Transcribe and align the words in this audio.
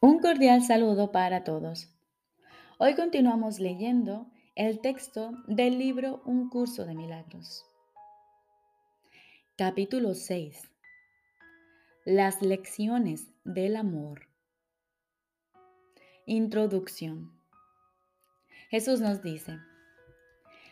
Un 0.00 0.20
cordial 0.20 0.62
saludo 0.62 1.10
para 1.10 1.42
todos. 1.42 1.92
Hoy 2.78 2.94
continuamos 2.94 3.58
leyendo 3.58 4.30
el 4.54 4.78
texto 4.78 5.32
del 5.48 5.76
libro 5.76 6.22
Un 6.24 6.50
curso 6.50 6.84
de 6.84 6.94
milagros. 6.94 7.64
Capítulo 9.56 10.14
6. 10.14 10.70
Las 12.04 12.42
lecciones 12.42 13.32
del 13.42 13.74
amor. 13.74 14.28
Introducción. 16.26 17.32
Jesús 18.70 19.00
nos 19.00 19.20
dice, 19.20 19.58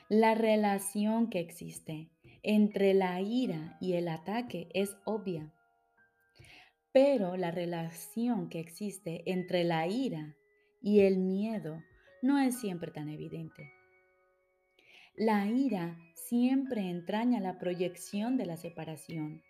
la 0.08 0.36
relación 0.36 1.30
que 1.30 1.40
existe 1.40 2.12
entre 2.44 2.94
la 2.94 3.20
ira 3.20 3.76
y 3.80 3.94
el 3.94 4.06
ataque 4.06 4.68
es 4.72 4.96
obvia 5.04 5.52
pero 6.96 7.36
la 7.36 7.50
relación 7.50 8.48
que 8.48 8.58
existe 8.58 9.22
entre 9.30 9.64
la 9.64 9.86
ira 9.86 10.34
y 10.80 11.00
el 11.00 11.18
miedo 11.18 11.82
no 12.22 12.38
es 12.38 12.58
siempre 12.58 12.90
tan 12.90 13.10
evidente. 13.10 13.70
La 15.14 15.46
ira 15.46 15.98
siempre 16.14 16.88
entraña 16.88 17.38
la 17.38 17.58
proyección 17.58 18.38
de 18.38 18.46
la 18.46 18.56
separación, 18.56 19.42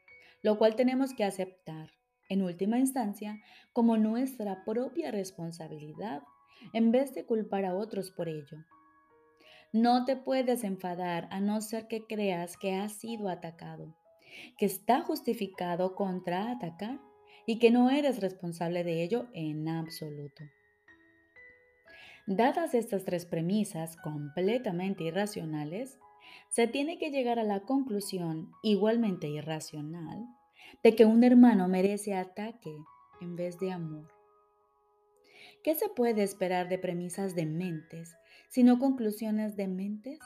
lo 0.42 0.58
cual 0.58 0.74
tenemos 0.74 1.14
que 1.14 1.22
aceptar, 1.22 1.92
en 2.28 2.42
última 2.42 2.80
instancia, 2.80 3.40
como 3.72 3.96
nuestra 3.96 4.64
propia 4.64 5.12
responsabilidad, 5.12 6.24
en 6.72 6.90
vez 6.90 7.14
de 7.14 7.26
culpar 7.26 7.64
a 7.64 7.76
otros 7.76 8.10
por 8.10 8.28
ello. 8.28 8.58
No 9.72 10.04
te 10.04 10.16
puedes 10.16 10.64
enfadar 10.64 11.28
a 11.30 11.38
no 11.38 11.60
ser 11.60 11.86
que 11.86 12.08
creas 12.08 12.56
que 12.56 12.74
has 12.74 12.94
sido 12.94 13.28
atacado, 13.28 13.94
que 14.58 14.66
está 14.66 15.02
justificado 15.02 15.94
contra 15.94 16.50
atacar 16.50 16.98
y 17.46 17.58
que 17.58 17.70
no 17.70 17.90
eres 17.90 18.20
responsable 18.20 18.84
de 18.84 19.02
ello 19.02 19.28
en 19.32 19.68
absoluto. 19.68 20.44
Dadas 22.26 22.74
estas 22.74 23.04
tres 23.04 23.24
premisas 23.24 23.96
completamente 23.96 25.04
irracionales, 25.04 25.98
se 26.48 26.66
tiene 26.66 26.98
que 26.98 27.10
llegar 27.10 27.38
a 27.38 27.44
la 27.44 27.60
conclusión 27.60 28.50
igualmente 28.62 29.28
irracional 29.28 30.26
de 30.82 30.96
que 30.96 31.04
un 31.04 31.22
hermano 31.22 31.68
merece 31.68 32.14
ataque 32.14 32.76
en 33.20 33.36
vez 33.36 33.58
de 33.60 33.70
amor. 33.70 34.08
¿Qué 35.62 35.74
se 35.74 35.88
puede 35.88 36.22
esperar 36.22 36.68
de 36.68 36.78
premisas 36.78 37.34
de 37.34 37.46
mentes, 37.46 38.16
sino 38.48 38.78
conclusiones 38.78 39.56
de 39.56 39.68
mentes? 39.68 40.18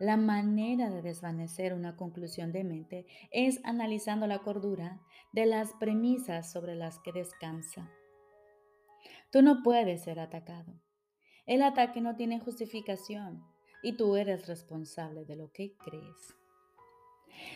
La 0.00 0.16
manera 0.16 0.90
de 0.90 1.02
desvanecer 1.02 1.72
una 1.72 1.96
conclusión 1.96 2.50
de 2.52 2.64
mente 2.64 3.06
es 3.30 3.60
analizando 3.64 4.26
la 4.26 4.40
cordura 4.40 5.00
de 5.32 5.46
las 5.46 5.72
premisas 5.74 6.50
sobre 6.50 6.74
las 6.74 6.98
que 6.98 7.12
descansa. 7.12 7.90
Tú 9.30 9.42
no 9.42 9.62
puedes 9.62 10.02
ser 10.02 10.18
atacado. 10.18 10.80
El 11.46 11.62
ataque 11.62 12.00
no 12.00 12.16
tiene 12.16 12.40
justificación 12.40 13.44
y 13.82 13.96
tú 13.96 14.16
eres 14.16 14.46
responsable 14.46 15.24
de 15.24 15.36
lo 15.36 15.52
que 15.52 15.76
crees. 15.76 16.34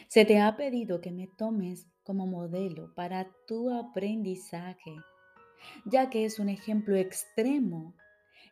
Se 0.08 0.24
te 0.24 0.40
ha 0.40 0.56
pedido 0.56 1.00
que 1.00 1.10
me 1.10 1.26
tomes 1.26 1.88
como 2.02 2.26
modelo 2.26 2.94
para 2.94 3.30
tu 3.46 3.72
aprendizaje, 3.72 4.94
ya 5.84 6.10
que 6.10 6.24
es 6.24 6.38
un 6.38 6.48
ejemplo 6.48 6.96
extremo 6.96 7.94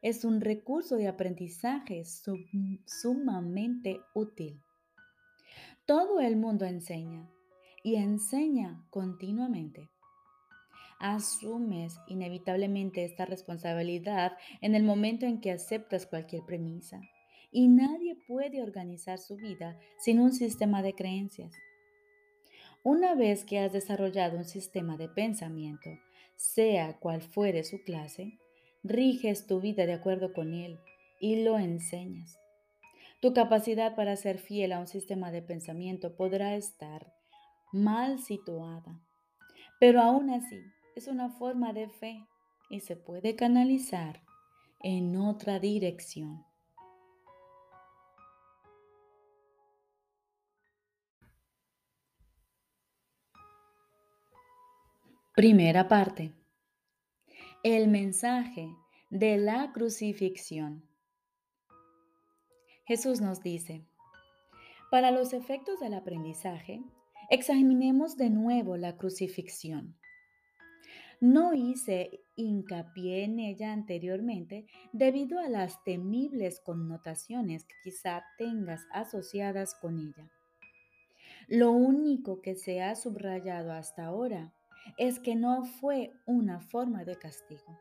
es 0.03 0.25
un 0.25 0.41
recurso 0.41 0.97
de 0.97 1.09
aprendizaje 1.09 2.05
sumamente 2.85 4.01
útil. 4.15 4.61
Todo 5.87 6.21
el 6.21 6.37
mundo 6.37 6.65
enseña 6.65 7.31
y 7.83 7.97
enseña 7.97 8.85
continuamente. 8.91 9.89
Asumes 10.99 11.99
inevitablemente 12.09 13.05
esta 13.05 13.27
responsabilidad 13.27 14.37
en 14.61 14.75
el 14.75 14.83
momento 14.83 15.27
en 15.27 15.41
que 15.41 15.53
aceptas 15.53 16.07
cualquier 16.07 16.43
premisa 16.45 17.01
y 17.51 17.69
nadie 17.69 18.17
puede 18.27 18.63
organizar 18.63 19.19
su 19.19 19.37
vida 19.37 19.79
sin 19.99 20.21
un 20.21 20.33
sistema 20.33 20.83
de 20.83 20.95
creencias. 20.95 21.53
Una 22.83 23.15
vez 23.15 23.45
que 23.45 23.59
has 23.59 23.73
desarrollado 23.73 24.39
un 24.39 24.45
sistema 24.45 24.97
de 24.97 25.09
pensamiento, 25.09 25.91
sea 26.37 26.99
cual 26.99 27.23
fuere 27.23 27.65
su 27.65 27.83
clase, 27.83 28.39
riges 28.89 29.47
tu 29.47 29.61
vida 29.61 29.87
de 29.87 29.95
acuerdo 29.95 30.33
con 30.33 30.55
él 30.55 30.79
y 31.21 31.43
lo 31.43 31.59
enseñas. 31.59 32.39
Tu 33.21 33.33
capacidad 33.33 33.95
para 33.97 34.17
ser 34.17 34.39
fiel 34.39 34.73
a 34.73 34.81
un 34.81 34.87
sistema 34.87 35.31
de 35.31 35.43
pensamiento 35.43 36.17
podrá 36.17 36.55
estar 36.55 37.13
mal 37.73 38.19
situada, 38.19 39.01
pero 39.81 40.01
aún 40.01 40.31
así 40.31 40.61
es 40.95 41.09
una 41.09 41.31
forma 41.31 41.73
de 41.73 41.89
fe 41.89 42.25
y 42.71 42.81
se 42.81 42.97
puede 42.97 43.37
canalizar 43.37 44.23
en 44.81 45.17
otra 45.17 45.59
dirección. 45.59 46.45
Primera 55.35 55.87
parte. 55.87 56.36
El 57.69 57.89
mensaje 57.89 58.77
de 59.11 59.39
la 59.39 59.73
crucifixión. 59.73 60.89
Jesús 62.85 63.21
nos 63.21 63.43
dice, 63.43 63.85
para 64.89 65.11
los 65.11 65.33
efectos 65.33 65.81
del 65.81 65.95
aprendizaje, 65.95 66.81
examinemos 67.29 68.17
de 68.17 68.31
nuevo 68.31 68.77
la 68.77 68.97
crucifixión. 68.97 69.97
No 71.21 71.55
hice 71.55 72.21
hincapié 72.37 73.25
en 73.25 73.41
ella 73.41 73.73
anteriormente 73.73 74.67
debido 74.93 75.41
a 75.41 75.49
las 75.49 75.83
temibles 75.83 76.61
connotaciones 76.61 77.65
que 77.65 77.75
quizá 77.83 78.23
tengas 78.39 78.87
asociadas 78.93 79.75
con 79.75 79.99
ella. 79.99 80.31
Lo 81.49 81.73
único 81.73 82.41
que 82.43 82.55
se 82.55 82.81
ha 82.81 82.95
subrayado 82.95 83.73
hasta 83.73 84.05
ahora 84.05 84.56
es 84.99 85.19
que 85.19 85.35
no 85.35 85.65
fue 85.65 86.13
una 86.27 86.61
forma 86.61 87.05
de 87.05 87.17
castigo. 87.17 87.79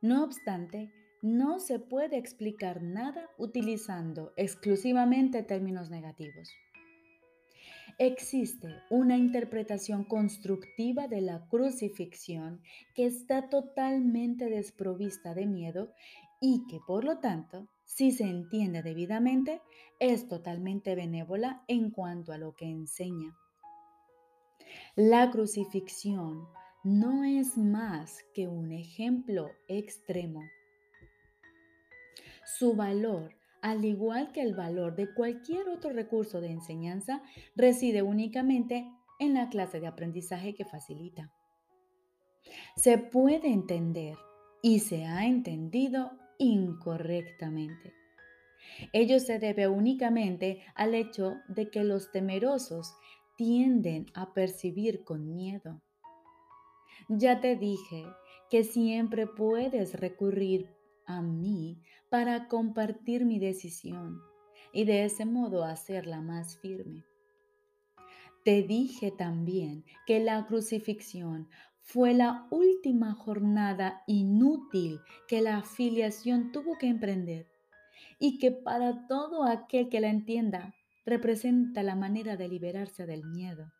No 0.00 0.24
obstante, 0.24 0.92
no 1.22 1.58
se 1.58 1.78
puede 1.78 2.16
explicar 2.16 2.82
nada 2.82 3.28
utilizando 3.36 4.32
exclusivamente 4.36 5.42
términos 5.42 5.90
negativos. 5.90 6.50
Existe 7.98 8.68
una 8.88 9.18
interpretación 9.18 10.04
constructiva 10.04 11.06
de 11.06 11.20
la 11.20 11.46
crucifixión 11.48 12.62
que 12.94 13.04
está 13.04 13.50
totalmente 13.50 14.46
desprovista 14.46 15.34
de 15.34 15.46
miedo 15.46 15.92
y 16.40 16.64
que 16.66 16.80
por 16.86 17.04
lo 17.04 17.18
tanto, 17.18 17.68
si 17.84 18.10
se 18.10 18.24
entiende 18.24 18.82
debidamente, 18.82 19.60
es 19.98 20.28
totalmente 20.28 20.94
benévola 20.94 21.62
en 21.68 21.90
cuanto 21.90 22.32
a 22.32 22.38
lo 22.38 22.54
que 22.54 22.64
enseña. 22.64 23.36
La 24.96 25.30
crucifixión 25.30 26.48
no 26.82 27.24
es 27.24 27.56
más 27.56 28.24
que 28.34 28.48
un 28.48 28.72
ejemplo 28.72 29.50
extremo. 29.68 30.42
Su 32.58 32.74
valor, 32.74 33.34
al 33.62 33.84
igual 33.84 34.32
que 34.32 34.42
el 34.42 34.54
valor 34.54 34.96
de 34.96 35.12
cualquier 35.12 35.68
otro 35.68 35.90
recurso 35.90 36.40
de 36.40 36.50
enseñanza, 36.50 37.22
reside 37.54 38.02
únicamente 38.02 38.90
en 39.18 39.34
la 39.34 39.48
clase 39.50 39.80
de 39.80 39.86
aprendizaje 39.86 40.54
que 40.54 40.64
facilita. 40.64 41.30
Se 42.76 42.98
puede 42.98 43.48
entender 43.48 44.16
y 44.62 44.80
se 44.80 45.04
ha 45.04 45.26
entendido 45.26 46.12
incorrectamente. 46.38 47.94
Ello 48.92 49.20
se 49.20 49.38
debe 49.38 49.68
únicamente 49.68 50.62
al 50.74 50.94
hecho 50.94 51.36
de 51.48 51.70
que 51.70 51.84
los 51.84 52.10
temerosos 52.10 52.94
tienden 53.40 54.04
a 54.12 54.34
percibir 54.34 55.02
con 55.02 55.34
miedo. 55.34 55.80
Ya 57.08 57.40
te 57.40 57.56
dije 57.56 58.04
que 58.50 58.64
siempre 58.64 59.26
puedes 59.26 59.98
recurrir 59.98 60.68
a 61.06 61.22
mí 61.22 61.80
para 62.10 62.48
compartir 62.48 63.24
mi 63.24 63.38
decisión 63.38 64.20
y 64.74 64.84
de 64.84 65.04
ese 65.04 65.24
modo 65.24 65.64
hacerla 65.64 66.20
más 66.20 66.58
firme. 66.58 67.06
Te 68.44 68.62
dije 68.62 69.10
también 69.10 69.86
que 70.06 70.20
la 70.20 70.46
crucifixión 70.46 71.48
fue 71.80 72.12
la 72.12 72.46
última 72.50 73.14
jornada 73.14 74.02
inútil 74.06 75.00
que 75.28 75.40
la 75.40 75.56
afiliación 75.56 76.52
tuvo 76.52 76.76
que 76.76 76.88
emprender 76.88 77.46
y 78.18 78.38
que 78.38 78.50
para 78.50 79.06
todo 79.06 79.44
aquel 79.44 79.88
que 79.88 80.00
la 80.00 80.10
entienda 80.10 80.74
representa 81.10 81.82
la 81.82 81.96
manera 81.96 82.36
de 82.36 82.48
liberarse 82.48 83.04
del 83.04 83.24
miedo. 83.24 83.72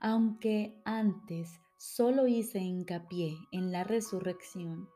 Aunque 0.00 0.80
antes 0.84 1.50
solo 1.78 2.26
hice 2.26 2.60
hincapié 2.60 3.36
en 3.50 3.72
la 3.72 3.84
resurrección, 3.84 4.88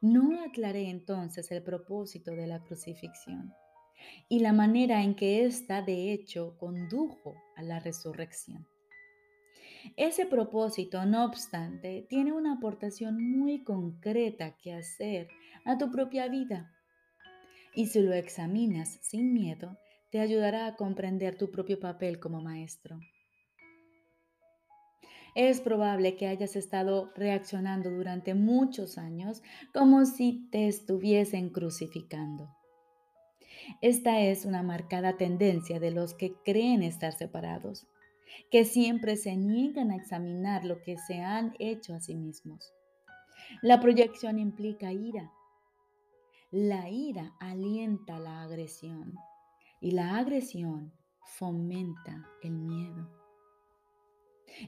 no 0.00 0.42
aclaré 0.44 0.88
entonces 0.88 1.50
el 1.50 1.62
propósito 1.62 2.30
de 2.30 2.46
la 2.46 2.62
crucifixión 2.62 3.52
y 4.28 4.38
la 4.38 4.52
manera 4.52 5.02
en 5.02 5.14
que 5.14 5.44
ésta 5.44 5.82
de 5.82 6.12
hecho 6.12 6.56
condujo 6.58 7.34
a 7.56 7.62
la 7.62 7.80
resurrección. 7.80 8.66
Ese 9.96 10.26
propósito, 10.26 11.04
no 11.06 11.24
obstante, 11.24 12.06
tiene 12.08 12.32
una 12.32 12.54
aportación 12.54 13.20
muy 13.20 13.64
concreta 13.64 14.56
que 14.56 14.72
hacer 14.72 15.28
a 15.64 15.78
tu 15.78 15.90
propia 15.90 16.28
vida. 16.28 16.72
Y 17.74 17.86
si 17.86 18.00
lo 18.00 18.12
examinas 18.12 18.98
sin 19.02 19.32
miedo, 19.32 19.78
te 20.12 20.20
ayudará 20.20 20.66
a 20.66 20.76
comprender 20.76 21.38
tu 21.38 21.50
propio 21.50 21.80
papel 21.80 22.20
como 22.20 22.42
maestro. 22.42 23.00
Es 25.34 25.62
probable 25.62 26.16
que 26.16 26.26
hayas 26.26 26.54
estado 26.54 27.10
reaccionando 27.16 27.90
durante 27.90 28.34
muchos 28.34 28.98
años 28.98 29.42
como 29.72 30.04
si 30.04 30.46
te 30.50 30.68
estuviesen 30.68 31.48
crucificando. 31.48 32.50
Esta 33.80 34.20
es 34.20 34.44
una 34.44 34.62
marcada 34.62 35.16
tendencia 35.16 35.80
de 35.80 35.92
los 35.92 36.12
que 36.12 36.34
creen 36.44 36.82
estar 36.82 37.14
separados, 37.14 37.86
que 38.50 38.66
siempre 38.66 39.16
se 39.16 39.34
niegan 39.34 39.90
a 39.90 39.96
examinar 39.96 40.66
lo 40.66 40.82
que 40.82 40.98
se 40.98 41.20
han 41.20 41.54
hecho 41.58 41.94
a 41.94 42.00
sí 42.00 42.16
mismos. 42.16 42.70
La 43.62 43.80
proyección 43.80 44.38
implica 44.38 44.92
ira. 44.92 45.32
La 46.50 46.90
ira 46.90 47.34
alienta 47.40 48.18
la 48.18 48.42
agresión 48.42 49.14
y 49.82 49.90
la 49.90 50.16
agresión 50.16 50.92
fomenta 51.36 52.26
el 52.42 52.52
miedo. 52.52 53.10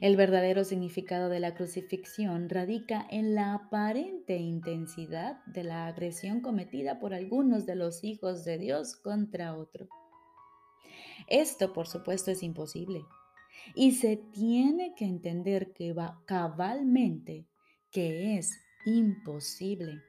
El 0.00 0.16
verdadero 0.16 0.64
significado 0.64 1.28
de 1.28 1.40
la 1.40 1.54
crucifixión 1.54 2.48
radica 2.48 3.06
en 3.10 3.34
la 3.34 3.54
aparente 3.54 4.36
intensidad 4.36 5.44
de 5.46 5.62
la 5.62 5.86
agresión 5.86 6.40
cometida 6.40 6.98
por 6.98 7.14
algunos 7.14 7.64
de 7.64 7.76
los 7.76 8.02
hijos 8.02 8.44
de 8.44 8.58
Dios 8.58 8.96
contra 8.96 9.54
otro. 9.54 9.88
Esto, 11.28 11.72
por 11.72 11.86
supuesto, 11.86 12.30
es 12.30 12.42
imposible. 12.42 13.04
Y 13.74 13.92
se 13.92 14.16
tiene 14.16 14.94
que 14.96 15.04
entender 15.04 15.72
cabalmente 16.26 17.46
que 17.90 18.36
es 18.36 18.50
imposible. 18.84 20.02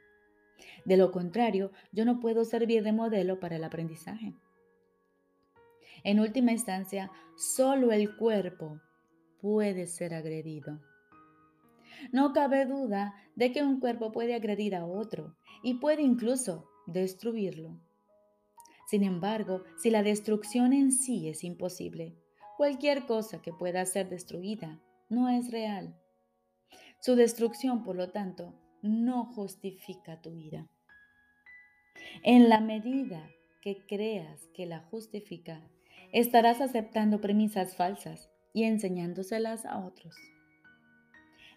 De 0.84 0.98
lo 0.98 1.12
contrario, 1.12 1.72
yo 1.92 2.06
no 2.06 2.20
puedo 2.20 2.44
servir 2.44 2.84
de 2.84 2.92
modelo 2.92 3.40
para 3.40 3.58
el 3.58 3.64
aprendizaje. 3.64 4.34
En 6.04 6.20
última 6.20 6.52
instancia, 6.52 7.12
solo 7.36 7.92
el 7.92 8.16
cuerpo 8.16 8.80
puede 9.42 9.88
ser 9.88 10.14
agredido. 10.14 10.80
No 12.12 12.34
cabe 12.34 12.66
duda 12.66 13.16
de 13.36 13.52
que 13.52 13.64
un 13.64 13.80
cuerpo 13.80 14.12
puede 14.12 14.36
agredir 14.36 14.76
a 14.76 14.86
otro 14.86 15.36
y 15.64 15.76
puede 15.76 16.02
incluso 16.02 16.68
destruirlo. 16.88 17.80
Sin 18.88 19.04
embargo, 19.04 19.64
si 19.78 19.90
la 19.90 20.04
destrucción 20.04 20.74
en 20.74 20.92
sí 20.92 21.28
es 21.30 21.44
imposible, 21.44 22.16
cualquier 22.58 23.06
cosa 23.06 23.42
que 23.42 23.52
pueda 23.52 23.86
ser 23.86 24.10
destruida 24.10 24.80
no 25.10 25.30
es 25.30 25.52
real. 25.52 25.96
Su 27.02 27.16
destrucción, 27.16 27.84
por 27.84 27.96
lo 27.96 28.12
tanto, 28.12 28.54
no 28.82 29.26
justifica 29.26 30.22
tu 30.22 30.36
ira. 30.36 30.68
En 32.24 32.50
la 32.50 32.60
medida 32.60 33.30
que 33.62 33.86
creas 33.88 34.48
que 34.54 34.66
la 34.66 34.80
justifica, 34.80 35.68
estarás 36.16 36.62
aceptando 36.62 37.20
premisas 37.20 37.76
falsas 37.76 38.30
y 38.54 38.64
enseñándoselas 38.64 39.66
a 39.66 39.86
otros. 39.86 40.16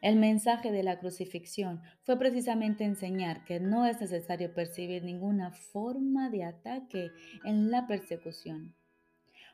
El 0.02 0.16
mensaje 0.16 0.72
de 0.72 0.82
la 0.82 0.98
crucifixión 0.98 1.80
fue 2.02 2.18
precisamente 2.18 2.82
enseñar 2.82 3.44
que 3.44 3.60
no 3.60 3.86
es 3.86 4.00
necesario 4.00 4.52
percibir 4.52 5.04
ninguna 5.04 5.52
forma 5.52 6.28
de 6.28 6.42
ataque 6.42 7.12
en 7.44 7.70
la 7.70 7.86
persecución, 7.86 8.74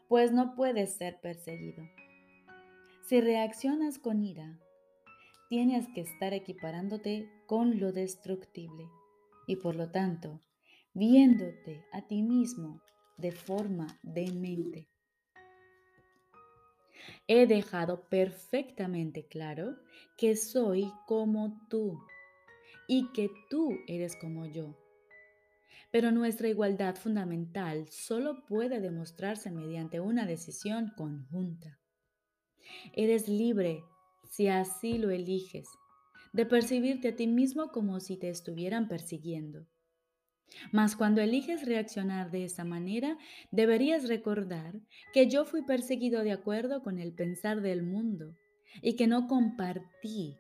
pues 0.09 0.33
no 0.33 0.55
puedes 0.55 0.95
ser 0.95 1.21
perseguido. 1.21 1.87
Si 3.07 3.21
reaccionas 3.21 3.99
con 3.99 4.23
ira, 4.23 4.59
tienes 5.51 5.87
que 5.95 6.01
estar 6.01 6.33
equiparándote 6.33 7.29
con 7.47 7.79
lo 7.79 7.93
destructible 7.93 8.89
y 9.47 9.57
por 9.57 9.77
lo 9.77 9.91
tanto 9.91 10.41
viéndote 10.95 11.85
a 11.93 12.01
ti 12.01 12.23
mismo 12.23 12.81
de 13.19 13.33
forma 13.33 13.99
demente 14.03 14.89
he 17.27 17.47
dejado 17.47 18.09
perfectamente 18.09 19.27
claro 19.27 19.77
que 20.17 20.37
soy 20.37 20.91
como 21.07 21.67
tú 21.69 21.99
y 22.87 23.11
que 23.13 23.31
tú 23.51 23.79
eres 23.87 24.17
como 24.17 24.47
yo. 24.47 24.77
Pero 25.91 26.11
nuestra 26.11 26.49
igualdad 26.49 26.97
fundamental 26.97 27.89
solo 27.89 28.45
puede 28.47 28.81
demostrarse 28.81 29.51
mediante 29.51 30.01
una 30.01 30.27
decisión 30.27 30.93
conjunta. 30.97 31.79
Eres 32.93 33.29
libre, 33.29 33.85
si 34.31 34.49
así 34.49 34.99
lo 34.99 35.11
eliges, 35.11 35.69
de 36.33 36.47
percibirte 36.47 37.09
a 37.09 37.17
ti 37.17 37.27
mismo 37.27 37.71
como 37.71 38.01
si 38.01 38.17
te 38.17 38.29
estuvieran 38.29 38.89
persiguiendo 38.89 39.67
mas 40.73 40.97
cuando 40.97 41.21
eliges 41.21 41.65
reaccionar 41.67 42.31
de 42.31 42.45
esa 42.45 42.65
manera, 42.65 43.19
deberías 43.51 44.09
recordar 44.09 44.75
que 45.13 45.29
yo 45.29 45.45
fui 45.45 45.63
perseguido 45.63 46.23
de 46.23 46.33
acuerdo 46.33 46.83
con 46.83 46.99
el 46.99 47.13
pensar 47.13 47.61
del 47.61 47.83
mundo 47.83 48.37
y 48.83 48.97
que 48.97 49.07
no 49.07 49.27
compartí 49.27 50.39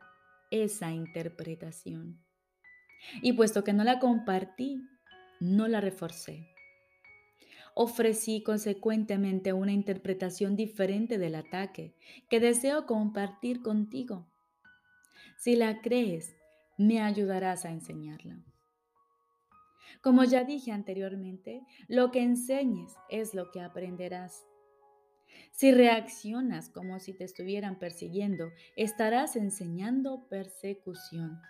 esa 0.51 0.93
interpretación. 0.93 2.21
Y 3.23 3.33
puesto 3.35 3.65
que 3.65 3.73
no 3.73 3.85
la 3.85 3.99
compartí, 3.99 4.81
no 5.41 5.69
la 5.69 5.81
reforcé. 5.81 6.49
Ofrecí 7.75 8.43
consecuentemente 8.43 9.53
una 9.53 9.73
interpretación 9.73 10.55
diferente 10.55 11.19
del 11.19 11.35
ataque 11.35 11.97
que 12.31 12.39
deseo 12.39 12.87
compartir 12.87 13.63
contigo. 13.63 14.29
Si 15.39 15.57
la 15.57 15.81
crees, 15.83 16.37
me 16.79 17.01
ayudarás 17.01 17.65
a 17.65 17.71
enseñarla. 17.71 18.45
Como 20.03 20.25
ya 20.25 20.45
dije 20.45 20.73
anteriormente, 20.73 21.63
lo 21.89 22.11
que 22.11 22.23
enseñes 22.23 22.95
es 23.09 23.35
lo 23.35 23.51
que 23.51 23.61
aprenderás. 23.61 24.47
Si 25.51 25.73
reaccionas 25.73 26.69
como 26.69 26.99
si 26.99 27.13
te 27.13 27.25
estuvieran 27.25 27.79
persiguiendo, 27.79 28.51
estarás 28.77 29.37
enseñando 29.37 30.27
persecución. 30.29 31.41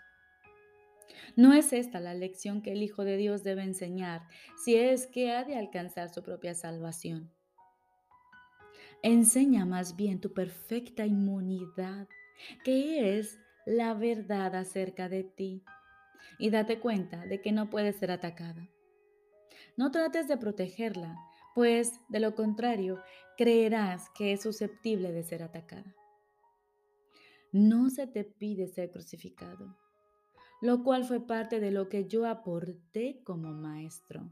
No 1.36 1.52
es 1.52 1.72
esta 1.72 2.00
la 2.00 2.14
lección 2.14 2.62
que 2.62 2.72
el 2.72 2.82
Hijo 2.82 3.04
de 3.04 3.16
Dios 3.16 3.42
debe 3.42 3.62
enseñar 3.62 4.22
si 4.56 4.76
es 4.76 5.06
que 5.06 5.32
ha 5.32 5.44
de 5.44 5.56
alcanzar 5.56 6.12
su 6.12 6.22
propia 6.22 6.54
salvación. 6.54 7.30
Enseña 9.02 9.66
más 9.66 9.96
bien 9.96 10.20
tu 10.20 10.32
perfecta 10.32 11.04
inmunidad, 11.04 12.08
que 12.64 13.18
es 13.18 13.38
la 13.66 13.94
verdad 13.94 14.54
acerca 14.54 15.08
de 15.08 15.24
ti 15.24 15.62
y 16.38 16.50
date 16.50 16.80
cuenta 16.80 17.26
de 17.26 17.40
que 17.40 17.52
no 17.52 17.70
puede 17.70 17.92
ser 17.92 18.10
atacada. 18.10 18.68
No 19.76 19.90
trates 19.90 20.28
de 20.28 20.36
protegerla, 20.36 21.16
pues 21.54 22.00
de 22.08 22.20
lo 22.20 22.34
contrario 22.34 23.00
creerás 23.36 24.10
que 24.10 24.32
es 24.32 24.42
susceptible 24.42 25.12
de 25.12 25.22
ser 25.22 25.42
atacada. 25.42 25.94
No 27.52 27.90
se 27.90 28.06
te 28.06 28.24
pide 28.24 28.66
ser 28.68 28.90
crucificado, 28.90 29.76
lo 30.60 30.82
cual 30.82 31.04
fue 31.04 31.24
parte 31.24 31.60
de 31.60 31.70
lo 31.70 31.88
que 31.88 32.06
yo 32.06 32.26
aporté 32.26 33.22
como 33.24 33.52
maestro. 33.52 34.28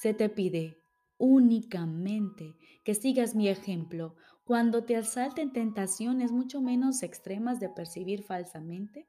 Se 0.00 0.14
te 0.14 0.28
pide 0.28 0.78
únicamente 1.18 2.56
que 2.84 2.94
sigas 2.94 3.34
mi 3.34 3.48
ejemplo 3.48 4.16
cuando 4.44 4.84
te 4.84 4.96
asalten 4.96 5.52
tentaciones 5.52 6.32
mucho 6.32 6.60
menos 6.62 7.02
extremas 7.02 7.60
de 7.60 7.68
percibir 7.68 8.22
falsamente 8.22 9.06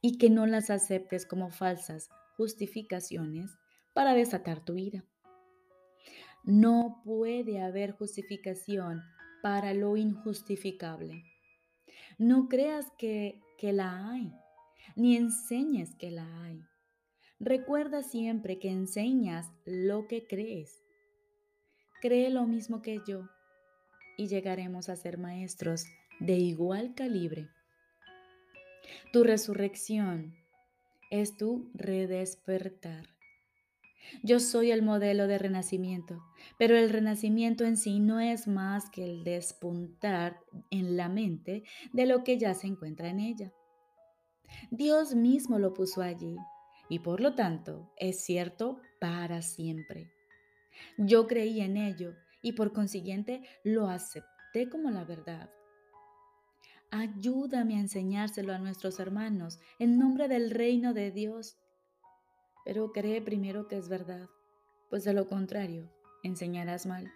y 0.00 0.18
que 0.18 0.30
no 0.30 0.46
las 0.46 0.70
aceptes 0.70 1.26
como 1.26 1.50
falsas 1.50 2.10
justificaciones 2.36 3.50
para 3.94 4.14
desatar 4.14 4.64
tu 4.64 4.76
ira. 4.76 5.04
No 6.44 7.02
puede 7.04 7.60
haber 7.60 7.92
justificación 7.92 9.02
para 9.42 9.74
lo 9.74 9.96
injustificable. 9.96 11.24
No 12.18 12.48
creas 12.48 12.86
que, 12.98 13.40
que 13.58 13.72
la 13.72 14.10
hay, 14.10 14.32
ni 14.96 15.16
enseñes 15.16 15.94
que 15.96 16.10
la 16.10 16.42
hay. 16.42 16.60
Recuerda 17.38 18.02
siempre 18.02 18.58
que 18.58 18.70
enseñas 18.70 19.52
lo 19.64 20.06
que 20.06 20.26
crees. 20.26 20.82
Cree 22.00 22.30
lo 22.30 22.46
mismo 22.46 22.82
que 22.82 23.00
yo 23.06 23.28
y 24.16 24.28
llegaremos 24.28 24.88
a 24.88 24.96
ser 24.96 25.18
maestros 25.18 25.84
de 26.20 26.34
igual 26.34 26.94
calibre. 26.94 27.48
Tu 29.12 29.24
resurrección 29.24 30.34
es 31.10 31.36
tu 31.36 31.70
redespertar. 31.74 33.08
Yo 34.22 34.40
soy 34.40 34.70
el 34.70 34.82
modelo 34.82 35.26
de 35.26 35.38
renacimiento, 35.38 36.22
pero 36.58 36.76
el 36.76 36.90
renacimiento 36.90 37.64
en 37.64 37.76
sí 37.76 38.00
no 38.00 38.20
es 38.20 38.46
más 38.46 38.90
que 38.90 39.04
el 39.04 39.24
despuntar 39.24 40.40
en 40.70 40.96
la 40.96 41.08
mente 41.08 41.62
de 41.92 42.06
lo 42.06 42.24
que 42.24 42.38
ya 42.38 42.54
se 42.54 42.66
encuentra 42.66 43.08
en 43.08 43.20
ella. 43.20 43.52
Dios 44.70 45.14
mismo 45.14 45.58
lo 45.58 45.72
puso 45.72 46.02
allí 46.02 46.36
y 46.88 46.98
por 46.98 47.20
lo 47.20 47.34
tanto 47.34 47.90
es 47.96 48.24
cierto 48.24 48.80
para 49.00 49.42
siempre. 49.42 50.12
Yo 50.98 51.26
creí 51.26 51.60
en 51.60 51.76
ello 51.76 52.14
y 52.42 52.52
por 52.52 52.72
consiguiente 52.72 53.42
lo 53.64 53.88
acepté 53.88 54.68
como 54.70 54.90
la 54.90 55.04
verdad. 55.04 55.50
Ayúdame 56.94 57.76
a 57.76 57.80
enseñárselo 57.80 58.52
a 58.52 58.58
nuestros 58.58 59.00
hermanos 59.00 59.58
en 59.78 59.98
nombre 59.98 60.28
del 60.28 60.50
reino 60.50 60.92
de 60.92 61.10
Dios. 61.10 61.56
Pero 62.66 62.92
cree 62.92 63.22
primero 63.22 63.66
que 63.66 63.78
es 63.78 63.88
verdad, 63.88 64.28
pues 64.90 65.02
de 65.04 65.14
lo 65.14 65.26
contrario, 65.26 65.90
enseñarás 66.22 66.84
mal. 66.84 67.10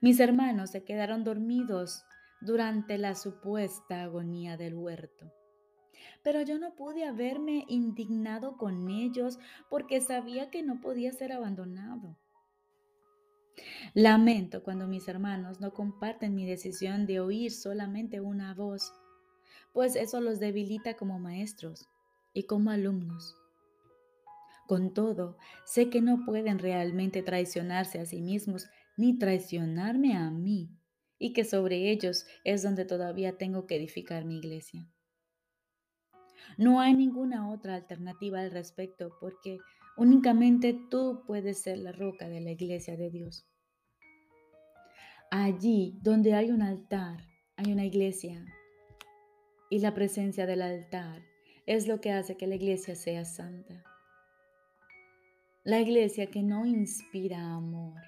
Mis 0.00 0.20
hermanos 0.20 0.70
se 0.70 0.84
quedaron 0.84 1.24
dormidos 1.24 2.04
durante 2.40 2.96
la 2.96 3.16
supuesta 3.16 4.04
agonía 4.04 4.56
del 4.56 4.76
huerto. 4.76 5.32
Pero 6.22 6.40
yo 6.42 6.60
no 6.60 6.76
pude 6.76 7.06
haberme 7.06 7.64
indignado 7.66 8.56
con 8.56 8.88
ellos 8.88 9.40
porque 9.68 10.00
sabía 10.00 10.48
que 10.48 10.62
no 10.62 10.80
podía 10.80 11.10
ser 11.10 11.32
abandonado. 11.32 12.16
Lamento 13.94 14.62
cuando 14.62 14.86
mis 14.86 15.08
hermanos 15.08 15.60
no 15.60 15.72
comparten 15.72 16.34
mi 16.34 16.46
decisión 16.46 17.06
de 17.06 17.20
oír 17.20 17.52
solamente 17.52 18.20
una 18.20 18.54
voz, 18.54 18.92
pues 19.72 19.96
eso 19.96 20.20
los 20.20 20.40
debilita 20.40 20.94
como 20.94 21.18
maestros 21.18 21.88
y 22.32 22.44
como 22.44 22.70
alumnos. 22.70 23.36
Con 24.66 24.92
todo, 24.92 25.38
sé 25.64 25.88
que 25.88 26.00
no 26.00 26.24
pueden 26.24 26.58
realmente 26.58 27.22
traicionarse 27.22 28.00
a 28.00 28.06
sí 28.06 28.20
mismos 28.20 28.66
ni 28.96 29.18
traicionarme 29.18 30.16
a 30.16 30.30
mí, 30.30 30.70
y 31.18 31.32
que 31.32 31.44
sobre 31.44 31.90
ellos 31.90 32.26
es 32.44 32.62
donde 32.62 32.84
todavía 32.84 33.36
tengo 33.36 33.66
que 33.66 33.76
edificar 33.76 34.24
mi 34.24 34.38
iglesia. 34.38 34.88
No 36.56 36.80
hay 36.80 36.94
ninguna 36.94 37.50
otra 37.50 37.74
alternativa 37.74 38.40
al 38.40 38.50
respecto 38.50 39.16
porque 39.20 39.58
únicamente 39.98 40.78
tú 40.90 41.24
puedes 41.26 41.58
ser 41.58 41.78
la 41.78 41.92
roca 41.92 42.28
de 42.28 42.40
la 42.40 42.52
iglesia 42.52 42.96
de 42.96 43.10
Dios. 43.10 43.46
Allí 45.30 45.98
donde 46.00 46.34
hay 46.34 46.50
un 46.50 46.62
altar, 46.62 47.18
hay 47.56 47.72
una 47.72 47.84
iglesia. 47.84 48.44
Y 49.68 49.80
la 49.80 49.92
presencia 49.92 50.46
del 50.46 50.62
altar 50.62 51.22
es 51.66 51.86
lo 51.86 52.00
que 52.00 52.12
hace 52.12 52.36
que 52.36 52.46
la 52.46 52.54
iglesia 52.54 52.94
sea 52.94 53.24
santa. 53.24 53.84
La 55.64 55.80
iglesia 55.80 56.30
que 56.30 56.42
no 56.42 56.64
inspira 56.64 57.54
amor 57.54 58.00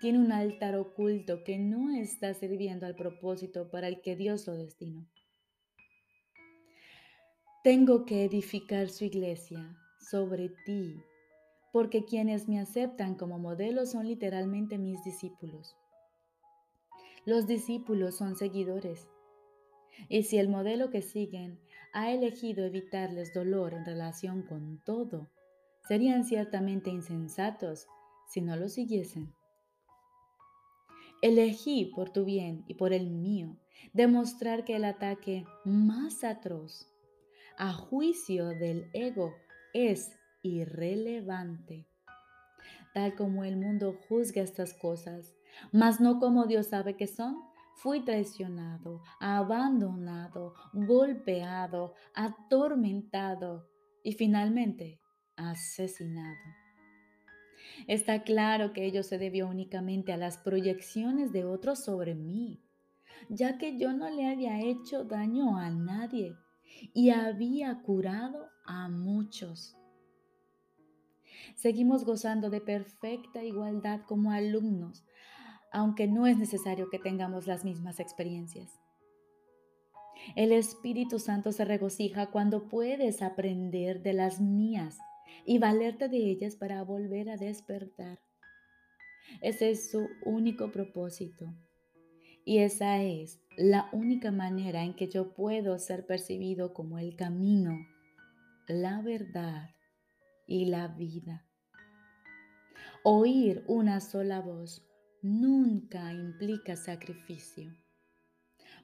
tiene 0.00 0.18
un 0.18 0.32
altar 0.32 0.74
oculto 0.74 1.44
que 1.44 1.58
no 1.58 1.94
está 1.94 2.34
sirviendo 2.34 2.86
al 2.86 2.96
propósito 2.96 3.70
para 3.70 3.86
el 3.86 4.00
que 4.00 4.16
Dios 4.16 4.46
lo 4.46 4.54
destinó. 4.54 5.06
Tengo 7.62 8.04
que 8.04 8.24
edificar 8.24 8.88
su 8.88 9.04
iglesia 9.04 9.78
sobre 10.08 10.50
ti, 10.64 11.02
porque 11.72 12.04
quienes 12.04 12.48
me 12.48 12.60
aceptan 12.60 13.14
como 13.14 13.38
modelo 13.38 13.86
son 13.86 14.06
literalmente 14.06 14.78
mis 14.78 15.02
discípulos. 15.02 15.76
Los 17.24 17.46
discípulos 17.46 18.16
son 18.16 18.36
seguidores. 18.36 19.08
Y 20.08 20.24
si 20.24 20.38
el 20.38 20.48
modelo 20.48 20.90
que 20.90 21.02
siguen 21.02 21.58
ha 21.92 22.10
elegido 22.10 22.64
evitarles 22.64 23.32
dolor 23.32 23.74
en 23.74 23.84
relación 23.84 24.42
con 24.42 24.78
todo, 24.84 25.30
serían 25.88 26.24
ciertamente 26.24 26.90
insensatos 26.90 27.86
si 28.28 28.40
no 28.40 28.56
lo 28.56 28.68
siguiesen. 28.68 29.32
Elegí 31.22 31.86
por 31.94 32.10
tu 32.10 32.24
bien 32.24 32.64
y 32.68 32.74
por 32.74 32.92
el 32.92 33.10
mío 33.10 33.56
demostrar 33.92 34.64
que 34.64 34.76
el 34.76 34.84
ataque 34.84 35.46
más 35.64 36.24
atroz 36.24 36.90
a 37.56 37.72
juicio 37.72 38.48
del 38.48 38.90
ego 38.92 39.34
es 39.74 40.16
irrelevante. 40.42 41.86
Tal 42.94 43.14
como 43.16 43.44
el 43.44 43.56
mundo 43.56 43.98
juzga 44.08 44.40
estas 44.40 44.72
cosas, 44.72 45.34
mas 45.72 46.00
no 46.00 46.20
como 46.20 46.46
Dios 46.46 46.68
sabe 46.68 46.96
que 46.96 47.06
son. 47.06 47.42
Fui 47.76 48.04
traicionado, 48.04 49.02
abandonado, 49.18 50.54
golpeado, 50.72 51.94
atormentado 52.14 53.68
y 54.04 54.12
finalmente 54.12 55.00
asesinado. 55.34 56.38
Está 57.88 58.22
claro 58.22 58.72
que 58.72 58.84
ello 58.84 59.02
se 59.02 59.18
debió 59.18 59.48
únicamente 59.48 60.12
a 60.12 60.16
las 60.16 60.38
proyecciones 60.38 61.32
de 61.32 61.44
otros 61.44 61.80
sobre 61.80 62.14
mí, 62.14 62.62
ya 63.28 63.58
que 63.58 63.76
yo 63.76 63.92
no 63.92 64.08
le 64.08 64.28
había 64.28 64.60
hecho 64.60 65.02
daño 65.02 65.58
a 65.58 65.68
nadie 65.70 66.36
y 66.92 67.10
había 67.10 67.82
curado 67.82 68.53
a 68.64 68.88
muchos. 68.88 69.76
Seguimos 71.56 72.04
gozando 72.04 72.50
de 72.50 72.60
perfecta 72.60 73.42
igualdad 73.42 74.00
como 74.06 74.32
alumnos, 74.32 75.04
aunque 75.72 76.06
no 76.06 76.26
es 76.26 76.38
necesario 76.38 76.88
que 76.90 76.98
tengamos 76.98 77.46
las 77.46 77.64
mismas 77.64 78.00
experiencias. 78.00 78.80
El 80.36 80.52
Espíritu 80.52 81.18
Santo 81.18 81.52
se 81.52 81.64
regocija 81.64 82.30
cuando 82.30 82.68
puedes 82.68 83.22
aprender 83.22 84.02
de 84.02 84.12
las 84.14 84.40
mías 84.40 84.98
y 85.44 85.58
valerte 85.58 86.08
de 86.08 86.18
ellas 86.18 86.56
para 86.56 86.82
volver 86.82 87.28
a 87.28 87.36
despertar. 87.36 88.20
Ese 89.40 89.70
es 89.70 89.90
su 89.90 90.08
único 90.24 90.70
propósito. 90.70 91.52
Y 92.44 92.58
esa 92.58 93.02
es 93.02 93.40
la 93.56 93.88
única 93.92 94.30
manera 94.30 94.84
en 94.84 94.94
que 94.94 95.08
yo 95.08 95.34
puedo 95.34 95.78
ser 95.78 96.06
percibido 96.06 96.74
como 96.74 96.98
el 96.98 97.16
camino, 97.16 97.78
la 98.66 99.02
verdad 99.02 99.70
y 100.46 100.66
la 100.66 100.88
vida. 100.88 101.46
Oír 103.02 103.64
una 103.66 104.00
sola 104.00 104.40
voz 104.40 104.86
nunca 105.22 106.12
implica 106.12 106.76
sacrificio. 106.76 107.74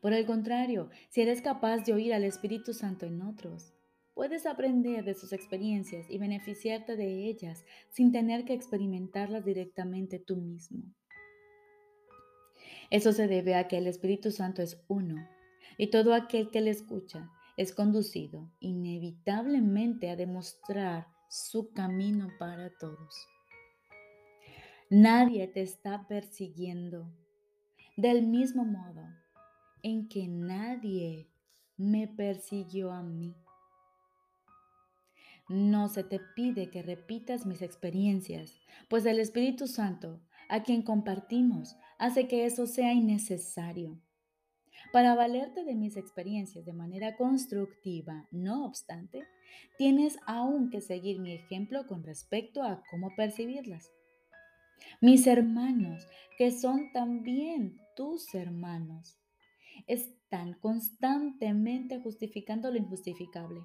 Por 0.01 0.13
el 0.13 0.27
contrario, 0.27 0.91
si 1.09 1.23
eres 1.23 1.43
capaz 1.43 1.85
de 1.85 1.93
oír 1.93 2.13
al 2.15 2.25
Espíritu 2.25 2.73
Santo 2.73 3.07
en 3.07 3.23
otros, 3.23 3.75
puedes 4.15 4.47
aprender 4.47 5.05
de 5.05 5.15
sus 5.15 5.33
experiencias 5.33 6.07
y 6.11 6.19
beneficiarte 6.19 6.97
de 6.97 7.27
ellas 7.27 7.65
sin 7.91 8.13
tener 8.13 8.45
que 8.45 8.55
experimentarlas 8.55 9.45
directamente 9.45 10.19
tú 10.19 10.37
mismo. 10.37 10.83
Eso 12.91 13.13
se 13.13 13.29
debe 13.29 13.55
a 13.55 13.69
que 13.69 13.79
el 13.79 13.87
Espíritu 13.87 14.31
Santo 14.31 14.63
es 14.63 14.83
uno 14.89 15.17
y 15.79 15.89
todo 15.89 16.13
aquel 16.13 16.51
que 16.51 16.61
le 16.61 16.71
escucha 16.71 17.31
es 17.61 17.75
conducido 17.75 18.51
inevitablemente 18.59 20.09
a 20.09 20.17
demostrar 20.17 21.09
su 21.29 21.75
camino 21.75 22.31
para 22.39 22.71
todos. 22.79 23.15
Nadie 24.89 25.47
te 25.47 25.61
está 25.61 26.09
persiguiendo. 26.09 27.13
Del 27.99 28.27
mismo 28.27 28.65
modo 28.65 29.07
en 29.83 30.09
que 30.09 30.27
nadie 30.27 31.29
me 31.77 32.09
persiguió 32.09 32.93
a 32.93 33.03
mí. 33.03 33.37
No 35.51 35.91
se 35.91 36.03
te 36.03 36.19
pide 36.35 36.71
que 36.71 36.83
repitas 36.83 37.45
mis 37.45 37.61
experiencias, 37.61 38.59
pues 38.89 39.05
el 39.05 39.21
Espíritu 39.21 39.67
Santo, 39.67 40.23
a 40.49 40.63
quien 40.63 40.81
compartimos, 40.81 41.77
hace 41.99 42.27
que 42.27 42.47
eso 42.47 42.67
sea 42.67 42.95
innecesario. 42.95 44.01
Para 44.93 45.15
valerte 45.15 45.65
de 45.65 45.77
mis 45.77 45.97
experiencias 45.97 46.65
de 46.65 46.73
manera 46.73 47.17
constructiva, 47.17 48.27
no 48.33 48.65
obstante, 48.65 49.25
tienes 49.79 50.19
aún 50.27 50.69
que 50.69 50.81
seguir 50.81 51.21
mi 51.21 51.33
ejemplo 51.33 51.87
con 51.87 52.03
respecto 52.03 52.65
a 52.65 52.83
cómo 52.91 53.15
percibirlas. 53.15 53.93
Mis 55.01 55.29
hermanos, 55.29 56.09
que 56.37 56.51
son 56.51 56.91
también 56.93 57.81
tus 57.95 58.35
hermanos, 58.35 59.17
están 59.87 60.55
constantemente 60.55 62.01
justificando 62.01 62.71
lo 62.71 62.79
injustificable. 62.79 63.63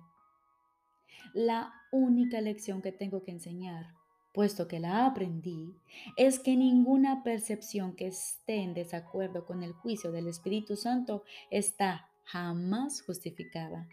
La 1.33 1.73
única 1.91 2.39
lección 2.39 2.83
que 2.83 2.91
tengo 2.91 3.23
que 3.23 3.31
enseñar, 3.31 3.87
puesto 4.35 4.67
que 4.67 4.81
la 4.81 5.05
aprendí, 5.05 5.73
es 6.17 6.39
que 6.39 6.57
ninguna 6.57 7.23
percepción 7.23 7.95
que 7.95 8.07
esté 8.07 8.57
en 8.57 8.73
desacuerdo 8.73 9.45
con 9.45 9.63
el 9.63 9.71
juicio 9.71 10.11
del 10.11 10.27
Espíritu 10.27 10.75
Santo 10.75 11.23
está 11.49 12.09
jamás 12.25 13.01
justificada. 13.01 13.87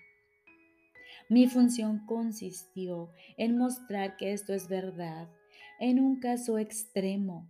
Mi 1.28 1.46
función 1.48 2.04
consistió 2.06 3.10
en 3.38 3.56
mostrar 3.56 4.16
que 4.16 4.32
esto 4.32 4.52
es 4.52 4.68
verdad 4.68 5.30
en 5.78 6.00
un 6.00 6.18
caso 6.18 6.58
extremo, 6.58 7.48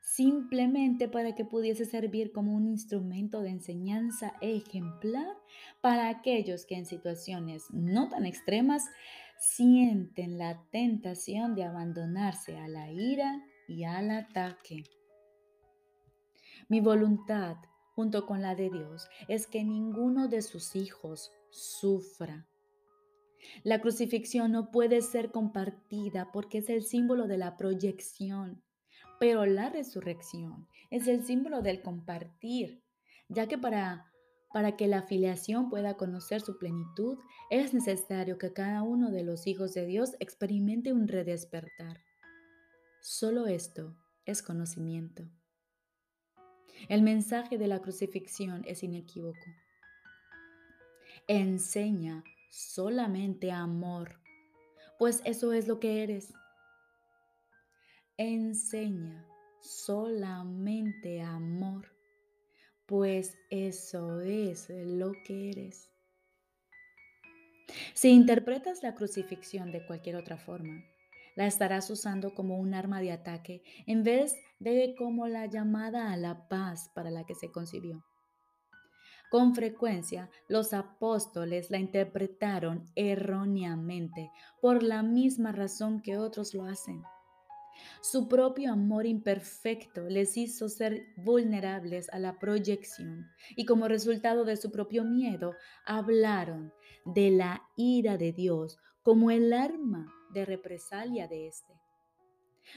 simplemente 0.00 1.08
para 1.08 1.34
que 1.34 1.44
pudiese 1.44 1.84
servir 1.84 2.32
como 2.32 2.54
un 2.54 2.66
instrumento 2.66 3.42
de 3.42 3.50
enseñanza 3.50 4.34
ejemplar 4.40 5.36
para 5.80 6.08
aquellos 6.08 6.64
que 6.64 6.76
en 6.76 6.86
situaciones 6.86 7.64
no 7.72 8.08
tan 8.08 8.24
extremas 8.24 8.84
sienten 9.38 10.38
la 10.38 10.62
tentación 10.70 11.54
de 11.54 11.64
abandonarse 11.64 12.56
a 12.58 12.68
la 12.68 12.90
ira 12.90 13.44
y 13.68 13.84
al 13.84 14.10
ataque. 14.10 14.84
Mi 16.68 16.80
voluntad, 16.80 17.56
junto 17.94 18.26
con 18.26 18.42
la 18.42 18.54
de 18.54 18.70
Dios, 18.70 19.08
es 19.28 19.46
que 19.46 19.64
ninguno 19.64 20.28
de 20.28 20.42
sus 20.42 20.76
hijos 20.76 21.32
sufra 21.50 22.46
la 23.62 23.80
crucifixión 23.80 24.52
no 24.52 24.70
puede 24.70 25.02
ser 25.02 25.30
compartida 25.30 26.30
porque 26.32 26.58
es 26.58 26.70
el 26.70 26.84
símbolo 26.84 27.26
de 27.26 27.38
la 27.38 27.56
proyección, 27.56 28.62
pero 29.18 29.46
la 29.46 29.70
resurrección 29.70 30.68
es 30.90 31.08
el 31.08 31.24
símbolo 31.24 31.62
del 31.62 31.82
compartir, 31.82 32.82
ya 33.28 33.46
que 33.46 33.58
para, 33.58 34.12
Para 34.56 34.74
que 34.74 34.86
la 34.86 35.02
filiación 35.02 35.68
pueda 35.68 35.98
conocer 35.98 36.40
su 36.40 36.56
plenitud, 36.56 37.18
es 37.50 37.74
necesario 37.74 38.38
que 38.38 38.54
cada 38.54 38.82
uno 38.82 39.10
de 39.10 39.22
los 39.22 39.46
hijos 39.46 39.74
de 39.74 39.84
Dios 39.84 40.16
experimente 40.18 40.94
un 40.94 41.08
redespertar. 41.08 42.00
Solo 43.02 43.48
esto 43.48 43.94
es 44.24 44.40
conocimiento. 44.42 45.24
El 46.88 47.02
mensaje 47.02 47.58
de 47.58 47.66
la 47.66 47.82
crucifixión 47.82 48.64
es 48.66 48.82
inequívoco. 48.82 49.44
Enseña 51.28 52.24
solamente 52.50 53.52
amor, 53.52 54.22
pues 54.98 55.20
eso 55.26 55.52
es 55.52 55.68
lo 55.68 55.80
que 55.80 56.02
eres. 56.02 56.32
Enseña 58.16 59.28
solamente 59.60 61.20
amor, 61.20 61.95
pues 62.86 63.36
eso 63.50 64.20
es 64.20 64.68
lo 64.70 65.12
que 65.24 65.50
eres. 65.50 65.90
Si 67.94 68.10
interpretas 68.10 68.82
la 68.82 68.94
crucifixión 68.94 69.72
de 69.72 69.84
cualquier 69.84 70.16
otra 70.16 70.36
forma, 70.36 70.84
la 71.34 71.46
estarás 71.46 71.90
usando 71.90 72.34
como 72.34 72.58
un 72.58 72.74
arma 72.74 73.00
de 73.00 73.12
ataque 73.12 73.62
en 73.86 74.04
vez 74.04 74.34
de 74.58 74.94
como 74.96 75.26
la 75.26 75.46
llamada 75.46 76.12
a 76.12 76.16
la 76.16 76.48
paz 76.48 76.90
para 76.94 77.10
la 77.10 77.24
que 77.24 77.34
se 77.34 77.50
concibió. 77.50 78.04
Con 79.30 79.54
frecuencia, 79.54 80.30
los 80.48 80.72
apóstoles 80.72 81.70
la 81.70 81.78
interpretaron 81.78 82.86
erróneamente 82.94 84.30
por 84.62 84.84
la 84.84 85.02
misma 85.02 85.50
razón 85.50 86.00
que 86.00 86.16
otros 86.16 86.54
lo 86.54 86.64
hacen. 86.64 87.02
Su 88.02 88.28
propio 88.28 88.72
amor 88.72 89.06
imperfecto 89.06 90.08
les 90.08 90.36
hizo 90.36 90.68
ser 90.68 91.06
vulnerables 91.16 92.08
a 92.10 92.18
la 92.18 92.38
proyección 92.38 93.26
y 93.56 93.64
como 93.64 93.88
resultado 93.88 94.44
de 94.44 94.56
su 94.56 94.70
propio 94.70 95.04
miedo 95.04 95.54
hablaron 95.84 96.72
de 97.04 97.30
la 97.30 97.62
ira 97.76 98.16
de 98.16 98.32
Dios 98.32 98.78
como 99.02 99.30
el 99.30 99.52
arma 99.52 100.12
de 100.32 100.44
represalia 100.44 101.28
de 101.28 101.48
éste. 101.48 101.72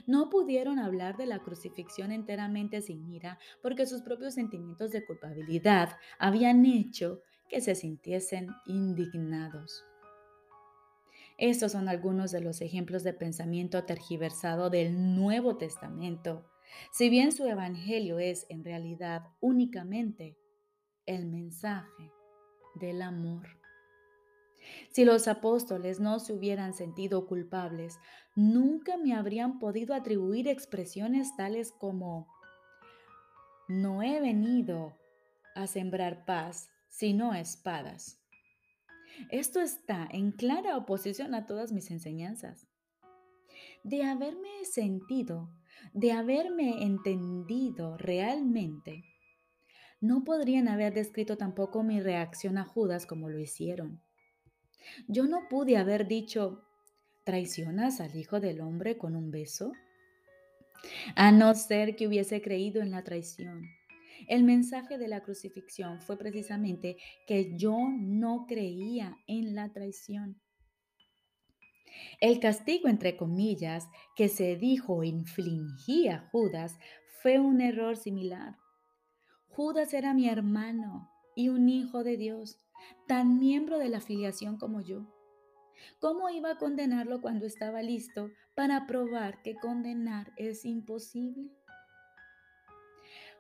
No 0.06 0.30
pudieron 0.30 0.78
hablar 0.80 1.18
de 1.18 1.26
la 1.26 1.40
crucifixión 1.40 2.12
enteramente 2.12 2.82
sin 2.82 3.08
ira 3.12 3.40
porque 3.62 3.86
sus 3.86 4.02
propios 4.02 4.36
sentimientos 4.36 4.92
de 4.92 5.06
culpabilidad 5.06 5.98
habían 6.20 6.66
hecho 6.66 7.22
que 7.50 7.62
se 7.62 7.74
sintiesen 7.74 8.50
indignados. 8.68 9.89
Estos 11.40 11.72
son 11.72 11.88
algunos 11.88 12.32
de 12.32 12.42
los 12.42 12.60
ejemplos 12.60 13.04
de 13.04 13.14
pensamiento 13.14 13.86
tergiversado 13.86 14.70
del 14.70 15.16
Nuevo 15.16 15.56
Testamento, 15.56 16.46
si 16.92 17.10
bien 17.10 17.32
su 17.32 17.46
evangelio 17.46 18.20
es 18.20 18.46
en 18.50 18.66
realidad 18.66 19.24
únicamente 19.40 20.38
el 21.06 21.28
mensaje 21.28 22.12
del 22.76 23.02
amor. 23.02 23.48
Si 24.92 25.06
los 25.06 25.30
apóstoles 25.30 26.02
no 26.02 26.20
se 26.20 26.34
hubieran 26.34 26.74
sentido 26.74 27.26
culpables, 27.26 27.98
nunca 28.36 28.98
me 28.98 29.14
habrían 29.14 29.60
podido 29.60 29.96
atribuir 29.96 30.50
expresiones 30.50 31.38
tales 31.38 31.72
como, 31.72 32.28
no 33.70 34.04
he 34.04 34.20
venido 34.20 34.94
a 35.56 35.68
sembrar 35.68 36.26
paz, 36.26 36.70
sino 36.90 37.34
espadas. 37.34 38.19
Esto 39.30 39.62
está 39.62 40.08
en 40.12 40.32
clara 40.32 40.78
oposición 40.78 41.36
a 41.36 41.46
todas 41.46 41.72
mis 41.72 41.92
enseñanzas. 41.92 42.68
De 43.84 44.04
haberme 44.04 44.66
sentido, 44.66 45.50
de 45.94 46.12
haberme 46.12 46.84
entendido 46.84 47.98
realmente, 47.98 49.04
no 50.02 50.24
podrían 50.24 50.70
haber 50.70 50.94
descrito 50.94 51.38
tampoco 51.38 51.84
mi 51.84 52.00
reacción 52.00 52.58
a 52.58 52.64
Judas 52.64 53.06
como 53.06 53.30
lo 53.30 53.40
hicieron. 53.40 54.02
Yo 55.08 55.26
no 55.28 55.50
pude 55.50 55.78
haber 55.78 56.08
dicho, 56.08 56.64
¿traicionas 57.26 58.00
al 58.00 58.16
Hijo 58.16 58.40
del 58.40 58.62
Hombre 58.62 58.98
con 58.98 59.16
un 59.16 59.30
beso? 59.30 59.74
A 61.16 61.32
no 61.32 61.54
ser 61.56 61.98
que 61.98 62.08
hubiese 62.08 62.42
creído 62.42 62.82
en 62.82 62.92
la 62.92 63.04
traición. 63.04 63.68
El 64.28 64.44
mensaje 64.44 64.98
de 64.98 65.08
la 65.08 65.22
crucifixión 65.22 66.02
fue 66.02 66.18
precisamente 66.18 66.98
que 67.28 67.58
yo 67.58 67.78
no 67.90 68.46
creía 68.48 69.18
en 69.28 69.56
la 69.56 69.72
traición. 69.72 70.42
El 72.22 72.40
castigo, 72.40 72.88
entre 72.88 73.18
comillas, 73.18 73.88
que 74.16 74.30
se 74.30 74.56
dijo 74.56 75.04
infligía 75.04 76.30
Judas 76.32 76.78
fue 77.22 77.40
un 77.40 77.62
error 77.62 77.98
similar. 77.98 78.58
Judas 79.48 79.94
era 79.94 80.14
mi 80.14 80.30
hermano 80.30 81.10
y 81.36 81.50
un 81.50 81.70
hijo 81.70 82.04
de 82.04 82.18
Dios 82.18 82.58
tan 83.08 83.40
miembro 83.40 83.78
de 83.78 83.90
la 83.90 84.00
filiación 84.00 84.58
como 84.58 84.82
yo. 84.82 85.06
¿Cómo 86.00 86.30
iba 86.30 86.52
a 86.52 86.58
condenarlo 86.58 87.22
cuando 87.22 87.46
estaba 87.46 87.82
listo 87.82 88.32
para 88.56 88.86
probar 88.86 89.42
que 89.42 89.56
condenar 89.56 90.34
es 90.38 90.66
imposible? 90.66 91.59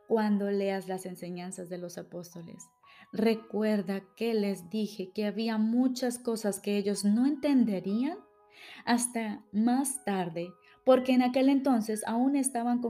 Cuando 0.10 0.50
leas 0.50 0.88
las 0.88 1.06
enseñanzas 1.06 1.70
de 1.70 1.78
los 1.78 2.00
apóstoles, 2.00 2.68
recuerda 3.14 4.02
que 4.16 4.34
les 4.34 4.68
dije 4.72 5.12
que 5.14 5.26
había 5.26 5.60
muchas 5.60 6.18
cosas 6.18 6.60
que 6.60 6.78
ellos 6.78 7.06
no 7.06 7.28
entenderían 7.28 8.18
hasta 8.86 9.46
más 9.52 10.04
tarde, 10.06 10.50
porque 10.84 11.12
en 11.12 11.22
aquel 11.22 11.48
entonces 11.48 12.02
aún 12.08 12.36
estaban 12.36 12.82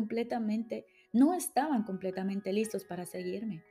no 1.11 1.33
estaban 1.33 1.83
completamente 1.83 2.53
listos 2.53 2.85
para 2.85 3.05
seguirme. 3.05 3.65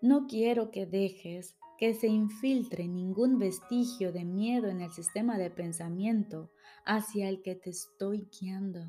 No 0.00 0.26
quiero 0.28 0.70
que 0.70 0.86
dejes 0.86 1.58
que 1.76 1.92
se 1.92 2.06
infiltre 2.06 2.88
ningún 2.88 3.38
vestigio 3.38 4.12
de 4.12 4.24
miedo 4.24 4.68
en 4.68 4.80
el 4.80 4.92
sistema 4.92 5.36
de 5.36 5.50
pensamiento 5.50 6.50
hacia 6.86 7.28
el 7.28 7.42
que 7.42 7.54
te 7.54 7.68
estoy 7.68 8.30
guiando. 8.40 8.86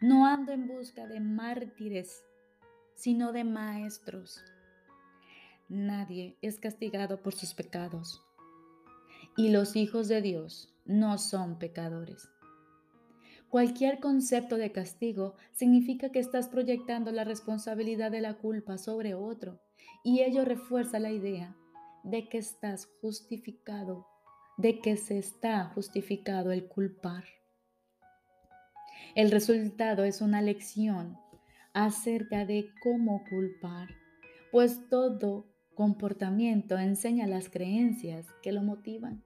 No 0.00 0.26
ando 0.26 0.52
en 0.52 0.66
busca 0.66 1.06
de 1.06 1.20
mártires, 1.20 2.24
sino 2.94 3.32
de 3.32 3.44
maestros. 3.44 4.42
Nadie 5.68 6.36
es 6.42 6.58
castigado 6.58 7.22
por 7.22 7.34
sus 7.34 7.54
pecados. 7.54 8.22
Y 9.36 9.50
los 9.50 9.76
hijos 9.76 10.08
de 10.08 10.20
Dios 10.20 10.74
no 10.84 11.18
son 11.18 11.58
pecadores. 11.58 12.28
Cualquier 13.48 14.00
concepto 14.00 14.56
de 14.56 14.72
castigo 14.72 15.34
significa 15.52 16.10
que 16.10 16.20
estás 16.20 16.48
proyectando 16.48 17.12
la 17.12 17.24
responsabilidad 17.24 18.10
de 18.10 18.22
la 18.22 18.38
culpa 18.38 18.78
sobre 18.78 19.14
otro 19.14 19.60
y 20.02 20.20
ello 20.20 20.44
refuerza 20.44 20.98
la 20.98 21.10
idea 21.10 21.54
de 22.02 22.28
que 22.28 22.38
estás 22.38 22.88
justificado, 23.00 24.06
de 24.56 24.80
que 24.80 24.96
se 24.96 25.18
está 25.18 25.66
justificado 25.66 26.50
el 26.50 26.66
culpar. 26.66 27.24
El 29.14 29.30
resultado 29.30 30.04
es 30.04 30.20
una 30.20 30.40
lección 30.42 31.18
acerca 31.74 32.44
de 32.44 32.70
cómo 32.82 33.24
culpar, 33.28 33.88
pues 34.50 34.88
todo 34.88 35.46
comportamiento 35.74 36.78
enseña 36.78 37.26
las 37.26 37.48
creencias 37.48 38.26
que 38.42 38.52
lo 38.52 38.62
motivan. 38.62 39.24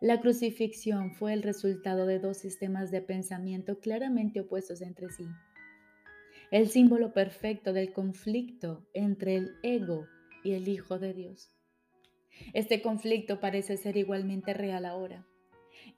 La 0.00 0.20
crucifixión 0.20 1.12
fue 1.12 1.32
el 1.32 1.42
resultado 1.42 2.06
de 2.06 2.18
dos 2.18 2.36
sistemas 2.36 2.90
de 2.90 3.00
pensamiento 3.00 3.78
claramente 3.78 4.40
opuestos 4.40 4.82
entre 4.82 5.08
sí. 5.10 5.26
El 6.50 6.68
símbolo 6.68 7.12
perfecto 7.12 7.72
del 7.72 7.92
conflicto 7.92 8.86
entre 8.92 9.36
el 9.36 9.56
ego 9.62 10.06
y 10.44 10.52
el 10.52 10.68
Hijo 10.68 10.98
de 10.98 11.14
Dios. 11.14 11.50
Este 12.52 12.82
conflicto 12.82 13.40
parece 13.40 13.76
ser 13.76 13.96
igualmente 13.96 14.52
real 14.54 14.84
ahora. 14.84 15.26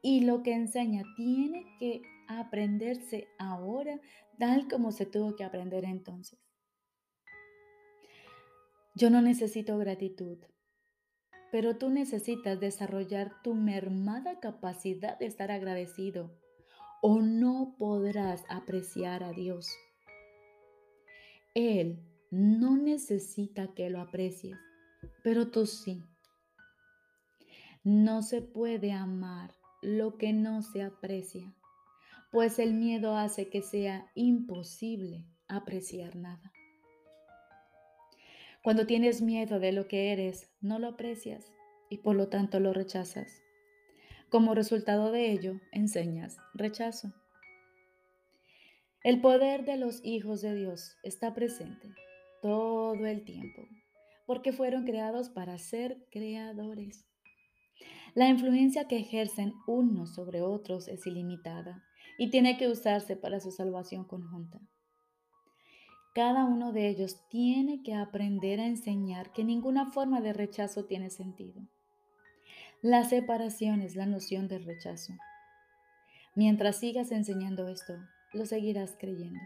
Y 0.00 0.20
lo 0.20 0.42
que 0.42 0.54
enseña 0.54 1.02
tiene 1.16 1.64
que 1.78 2.02
aprenderse 2.28 3.28
ahora 3.38 4.00
tal 4.38 4.68
como 4.68 4.92
se 4.92 5.06
tuvo 5.06 5.34
que 5.34 5.44
aprender 5.44 5.84
entonces. 5.84 6.38
Yo 8.94 9.10
no 9.10 9.22
necesito 9.22 9.78
gratitud, 9.78 10.38
pero 11.50 11.76
tú 11.76 11.88
necesitas 11.88 12.60
desarrollar 12.60 13.42
tu 13.42 13.54
mermada 13.54 14.40
capacidad 14.40 15.18
de 15.18 15.26
estar 15.26 15.50
agradecido 15.50 16.36
o 17.00 17.20
no 17.20 17.76
podrás 17.78 18.44
apreciar 18.48 19.22
a 19.22 19.32
Dios. 19.32 19.70
Él 21.54 22.04
no 22.30 22.76
necesita 22.76 23.74
que 23.74 23.88
lo 23.88 24.00
aprecies, 24.00 24.56
pero 25.22 25.50
tú 25.50 25.66
sí. 25.66 26.02
No 27.84 28.22
se 28.22 28.42
puede 28.42 28.92
amar 28.92 29.54
lo 29.80 30.18
que 30.18 30.32
no 30.32 30.62
se 30.62 30.82
aprecia, 30.82 31.54
pues 32.30 32.58
el 32.58 32.74
miedo 32.74 33.16
hace 33.16 33.48
que 33.48 33.62
sea 33.62 34.10
imposible 34.14 35.24
apreciar 35.48 36.16
nada. 36.16 36.52
Cuando 38.62 38.86
tienes 38.86 39.22
miedo 39.22 39.60
de 39.60 39.72
lo 39.72 39.88
que 39.88 40.12
eres, 40.12 40.50
no 40.60 40.78
lo 40.78 40.88
aprecias 40.88 41.50
y 41.88 41.98
por 41.98 42.16
lo 42.16 42.28
tanto 42.28 42.60
lo 42.60 42.72
rechazas. 42.72 43.40
Como 44.28 44.54
resultado 44.54 45.10
de 45.10 45.32
ello, 45.32 45.58
enseñas 45.72 46.36
rechazo. 46.52 47.14
El 49.02 49.22
poder 49.22 49.64
de 49.64 49.78
los 49.78 50.04
hijos 50.04 50.42
de 50.42 50.54
Dios 50.54 50.96
está 51.02 51.32
presente 51.32 51.88
todo 52.42 53.06
el 53.06 53.24
tiempo, 53.24 53.62
porque 54.26 54.52
fueron 54.52 54.84
creados 54.84 55.30
para 55.30 55.56
ser 55.56 56.04
creadores. 56.10 57.06
La 58.14 58.28
influencia 58.28 58.86
que 58.86 58.98
ejercen 58.98 59.54
unos 59.66 60.14
sobre 60.14 60.42
otros 60.42 60.88
es 60.88 61.06
ilimitada 61.06 61.88
y 62.18 62.31
tiene 62.31 62.59
que 62.59 62.68
usarse 62.68 63.16
para 63.16 63.40
su 63.40 63.52
salvación 63.52 64.04
conjunta. 64.04 64.61
Cada 66.14 66.44
uno 66.44 66.72
de 66.72 66.88
ellos 66.88 67.16
tiene 67.28 67.83
que 67.83 67.94
aprender 67.94 68.59
a 68.59 68.66
enseñar 68.66 69.33
que 69.33 69.44
ninguna 69.44 69.87
forma 69.87 70.20
de 70.20 70.33
rechazo 70.33 70.85
tiene 70.85 71.11
sentido. 71.11 71.62
La 72.83 73.04
separación 73.04 73.83
es 73.83 73.94
la 73.94 74.04
noción 74.04 74.48
del 74.48 74.64
rechazo. 74.64 75.12
Mientras 76.35 76.76
sigas 76.76 77.12
enseñando 77.12 77.68
esto, 77.68 77.94
lo 78.33 78.46
seguirás 78.46 78.96
creyendo. 78.98 79.40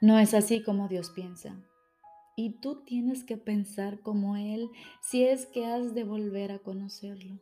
No 0.00 0.18
es 0.18 0.34
así 0.34 0.64
como 0.64 0.88
Dios 0.88 1.10
piensa. 1.10 1.56
Y 2.34 2.58
tú 2.60 2.82
tienes 2.84 3.22
que 3.22 3.36
pensar 3.36 4.00
como 4.00 4.36
Él 4.36 4.68
si 5.00 5.24
es 5.24 5.46
que 5.46 5.66
has 5.66 5.94
de 5.94 6.02
volver 6.02 6.50
a 6.50 6.58
conocerlo. 6.58 7.38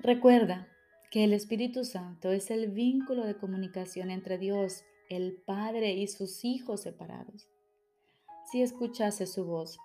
Recuerda 0.00 0.68
que 1.14 1.22
el 1.22 1.32
Espíritu 1.32 1.84
Santo 1.84 2.32
es 2.32 2.50
el 2.50 2.72
vínculo 2.72 3.24
de 3.24 3.36
comunicación 3.36 4.10
entre 4.10 4.36
Dios, 4.36 4.82
el 5.08 5.36
Padre 5.46 5.92
y 5.92 6.08
sus 6.08 6.44
hijos 6.44 6.80
separados. 6.80 7.46
Si 8.50 8.62
escuchases 8.62 9.32
su 9.32 9.44
voz, 9.44 9.78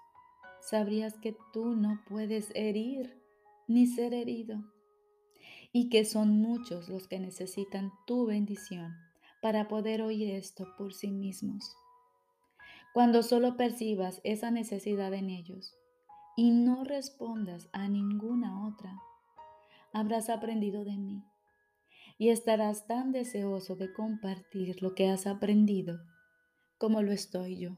sabrías 0.60 1.20
que 1.20 1.38
tú 1.54 1.76
no 1.76 2.02
puedes 2.10 2.50
herir 2.56 3.22
ni 3.68 3.86
ser 3.86 4.16
herido 4.16 4.58
y 5.72 5.90
que 5.90 6.04
son 6.04 6.30
muchos 6.42 6.90
los 6.90 7.08
que 7.08 7.20
necesitan 7.20 7.92
tu 8.08 8.26
bendición 8.26 8.96
para 9.40 9.68
poder 9.68 10.02
oír 10.02 10.32
esto 10.32 10.66
por 10.80 10.96
sí 10.96 11.12
mismos. 11.12 11.76
Cuando 12.92 13.22
solo 13.22 13.56
percibas 13.56 14.20
esa 14.24 14.50
necesidad 14.50 15.14
en 15.14 15.30
ellos 15.30 15.76
y 16.36 16.50
no 16.50 16.84
respondas 16.86 17.70
a 17.72 17.88
ninguna 17.88 18.68
otra, 18.68 19.00
habrás 19.94 20.30
aprendido 20.30 20.84
de 20.84 20.98
mí 20.98 21.24
y 22.18 22.30
estarás 22.30 22.86
tan 22.88 23.12
deseoso 23.12 23.76
de 23.76 23.94
compartir 23.94 24.82
lo 24.82 24.94
que 24.94 25.10
has 25.10 25.26
aprendido 25.26 26.00
como 26.78 27.02
lo 27.02 27.12
estoy 27.12 27.58
yo. 27.58 27.78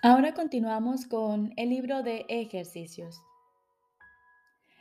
Ahora 0.00 0.32
continuamos 0.32 1.06
con 1.06 1.52
el 1.56 1.70
libro 1.70 2.02
de 2.04 2.24
ejercicios. 2.28 3.20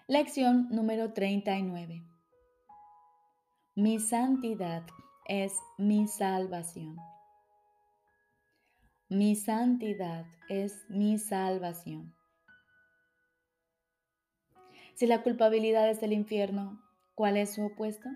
Lección 0.07 0.69
número 0.69 1.11
39. 1.11 2.16
Mi 3.79 3.99
santidad 3.99 4.81
es 5.27 5.53
mi 5.77 6.07
salvación. 6.07 6.97
Mi 9.07 9.35
santidad 9.35 10.25
es 10.49 10.83
mi 10.89 11.19
salvación. 11.19 12.15
Si 14.95 15.05
la 15.05 15.21
culpabilidad 15.21 15.91
es 15.91 16.01
el 16.01 16.11
infierno, 16.11 16.81
¿cuál 17.13 17.37
es 17.37 17.53
su 17.53 17.67
opuesto? 17.67 18.09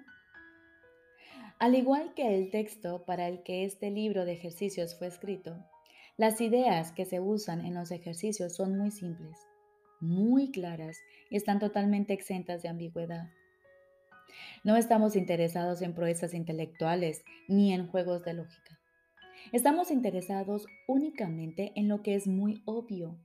Al 1.59 1.75
igual 1.75 2.15
que 2.15 2.35
el 2.35 2.49
texto 2.49 3.05
para 3.05 3.27
el 3.27 3.43
que 3.43 3.63
este 3.63 3.91
libro 3.91 4.25
de 4.25 4.31
ejercicios 4.31 4.97
fue 4.97 5.05
escrito, 5.05 5.63
las 6.17 6.41
ideas 6.41 6.91
que 6.91 7.05
se 7.05 7.19
usan 7.19 7.63
en 7.63 7.75
los 7.75 7.91
ejercicios 7.91 8.55
son 8.55 8.79
muy 8.79 8.89
simples, 8.89 9.37
muy 9.99 10.49
claras 10.49 10.97
y 11.29 11.35
están 11.35 11.59
totalmente 11.59 12.13
exentas 12.13 12.63
de 12.63 12.69
ambigüedad. 12.69 13.29
No 14.63 14.75
estamos 14.75 15.15
interesados 15.15 15.81
en 15.81 15.93
proezas 15.93 16.33
intelectuales 16.33 17.23
ni 17.47 17.73
en 17.73 17.87
juegos 17.87 18.23
de 18.23 18.33
lógica. 18.33 18.79
Estamos 19.51 19.91
interesados 19.91 20.67
únicamente 20.87 21.71
en 21.75 21.87
lo 21.87 22.01
que 22.03 22.15
es 22.15 22.27
muy 22.27 22.61
obvio, 22.65 23.19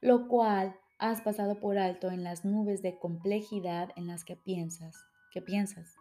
lo 0.00 0.28
cual 0.28 0.76
has 0.98 1.20
pasado 1.20 1.60
por 1.60 1.78
alto 1.78 2.10
en 2.10 2.24
las 2.24 2.44
nubes 2.44 2.82
de 2.82 2.98
complejidad 2.98 3.90
en 3.96 4.06
las 4.06 4.24
que 4.24 4.36
piensas, 4.36 4.96
¿Qué 5.30 5.40
piensas. 5.40 5.94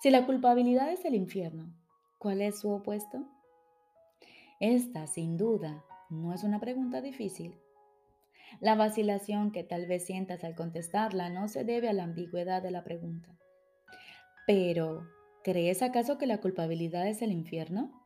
Si 0.00 0.10
la 0.10 0.26
culpabilidad 0.26 0.90
es 0.90 1.04
el 1.04 1.14
infierno, 1.14 1.72
¿cuál 2.18 2.42
es 2.42 2.58
su 2.58 2.70
opuesto? 2.70 3.24
Esta, 4.58 5.06
sin 5.06 5.36
duda, 5.36 5.84
no 6.10 6.34
es 6.34 6.42
una 6.42 6.58
pregunta 6.58 7.00
difícil. 7.00 7.54
La 8.60 8.74
vacilación 8.74 9.52
que 9.52 9.64
tal 9.64 9.86
vez 9.86 10.04
sientas 10.06 10.44
al 10.44 10.54
contestarla 10.54 11.28
no 11.30 11.48
se 11.48 11.64
debe 11.64 11.88
a 11.88 11.92
la 11.92 12.04
ambigüedad 12.04 12.62
de 12.62 12.70
la 12.70 12.84
pregunta. 12.84 13.36
Pero, 14.46 15.08
¿crees 15.42 15.82
acaso 15.82 16.18
que 16.18 16.26
la 16.26 16.40
culpabilidad 16.40 17.06
es 17.08 17.22
el 17.22 17.32
infierno? 17.32 18.04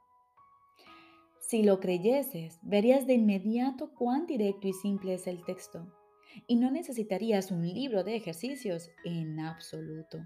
Si 1.41 1.63
lo 1.63 1.81
creyeses, 1.81 2.59
verías 2.63 3.07
de 3.07 3.15
inmediato 3.15 3.95
cuán 3.95 4.27
directo 4.27 4.69
y 4.69 4.73
simple 4.73 5.15
es 5.15 5.27
el 5.27 5.45
texto, 5.45 5.87
y 6.47 6.57
no 6.57 6.71
necesitarías 6.71 7.51
un 7.51 7.67
libro 7.67 8.05
de 8.05 8.17
ejercicios 8.17 8.91
en 9.05 9.41
absoluto. 9.41 10.19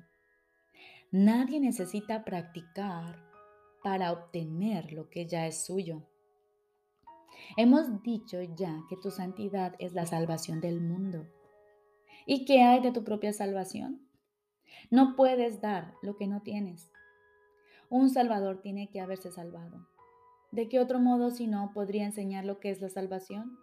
Nadie 1.11 1.61
necesita 1.61 2.25
practicar 2.25 3.23
para 3.83 4.13
obtener 4.13 4.93
lo 4.93 5.11
que 5.11 5.27
ya 5.27 5.47
es 5.47 5.65
suyo. 5.65 6.03
Hemos 7.57 8.03
dicho 8.03 8.41
ya 8.57 8.83
que 8.89 8.97
tu 8.97 9.11
santidad 9.11 9.75
es 9.79 9.93
la 9.93 10.07
salvación 10.07 10.61
del 10.61 10.81
mundo. 10.81 11.27
¿Y 12.27 12.45
qué 12.45 12.63
hay 12.63 12.81
de 12.81 12.93
tu 12.93 13.05
propia 13.05 13.33
salvación? 13.33 14.09
No 14.91 15.17
puedes 15.17 15.61
dar 15.61 15.95
lo 16.03 16.17
que 16.17 16.27
no 16.27 16.43
tienes. 16.43 16.91
Un 17.89 18.11
salvador 18.11 18.61
tiene 18.63 18.89
que 18.91 19.01
haberse 19.01 19.31
salvado. 19.31 19.87
¿De 20.51 20.69
qué 20.69 20.81
otro 20.81 20.99
modo 20.99 21.31
si 21.31 21.47
no 21.47 21.73
podría 21.75 22.05
enseñar 22.05 22.45
lo 22.45 22.61
que 22.61 22.71
es 22.71 22.81
la 22.81 22.89
salvación? 22.89 23.59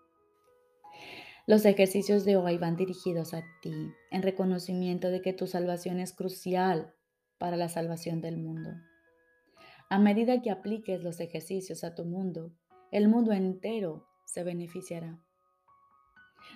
Los 1.48 1.65
ejercicios 1.65 2.26
de 2.26 2.38
hoy 2.38 2.58
van 2.58 2.76
dirigidos 2.76 3.34
a 3.34 3.44
ti 3.62 3.92
en 4.12 4.22
reconocimiento 4.22 5.10
de 5.10 5.22
que 5.22 5.34
tu 5.34 5.48
salvación 5.48 6.00
es 6.00 6.13
crucial 6.13 6.94
para 7.39 7.58
la 7.58 7.70
salvación 7.70 8.22
del 8.22 8.38
mundo. 8.38 8.70
A 9.89 9.98
medida 9.98 10.44
que 10.44 10.52
apliques 10.52 11.02
los 11.02 11.20
ejercicios 11.20 11.84
a 11.84 11.96
tu 11.96 12.06
mundo, 12.06 12.52
el 12.91 13.08
mundo 13.08 13.32
entero 13.32 14.08
se 14.25 14.43
beneficiará. 14.43 15.19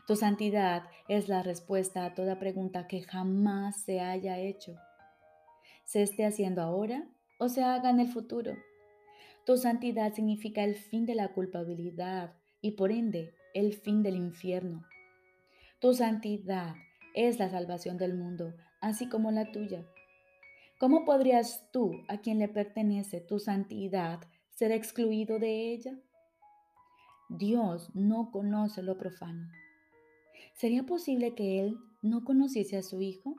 Tu 0.07 0.15
santidad 0.15 0.83
es 1.07 1.29
la 1.29 1.43
respuesta 1.43 2.05
a 2.05 2.13
toda 2.13 2.39
pregunta 2.39 2.87
que 2.87 3.01
jamás 3.01 3.81
se 3.83 4.01
haya 4.01 4.39
hecho, 4.39 4.75
se 5.85 6.01
esté 6.01 6.25
haciendo 6.25 6.61
ahora 6.61 7.07
o 7.39 7.49
se 7.49 7.63
haga 7.63 7.89
en 7.89 7.99
el 7.99 8.07
futuro. 8.07 8.53
Tu 9.45 9.57
santidad 9.57 10.13
significa 10.13 10.63
el 10.63 10.75
fin 10.75 11.05
de 11.05 11.15
la 11.15 11.29
culpabilidad 11.33 12.33
y 12.61 12.71
por 12.71 12.91
ende 12.91 13.33
el 13.53 13.73
fin 13.73 14.01
del 14.01 14.15
infierno. 14.15 14.85
Tu 15.79 15.93
santidad 15.93 16.75
es 17.13 17.39
la 17.39 17.49
salvación 17.49 17.97
del 17.97 18.15
mundo, 18.15 18.53
así 18.81 19.09
como 19.09 19.31
la 19.31 19.51
tuya. 19.51 19.85
¿Cómo 20.79 21.05
podrías 21.05 21.69
tú, 21.71 22.03
a 22.07 22.17
quien 22.17 22.39
le 22.39 22.47
pertenece 22.47 23.21
tu 23.21 23.39
santidad, 23.39 24.21
ser 24.49 24.71
excluido 24.71 25.39
de 25.39 25.73
ella? 25.73 25.97
Dios 27.29 27.89
no 27.93 28.31
conoce 28.31 28.83
lo 28.83 28.97
profano. 28.97 29.49
¿Sería 30.55 30.83
posible 30.85 31.33
que 31.35 31.59
Él 31.59 31.77
no 32.01 32.23
conociese 32.23 32.77
a 32.77 32.83
su 32.83 33.01
Hijo? 33.01 33.35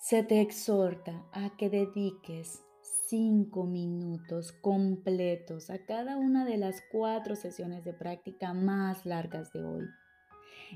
Se 0.00 0.22
te 0.22 0.40
exhorta 0.40 1.24
a 1.32 1.56
que 1.56 1.70
dediques 1.70 2.62
cinco 3.08 3.64
minutos 3.64 4.52
completos 4.52 5.70
a 5.70 5.84
cada 5.84 6.16
una 6.16 6.44
de 6.44 6.58
las 6.58 6.82
cuatro 6.90 7.36
sesiones 7.36 7.84
de 7.84 7.92
práctica 7.92 8.52
más 8.54 9.06
largas 9.06 9.52
de 9.52 9.64
hoy 9.64 9.86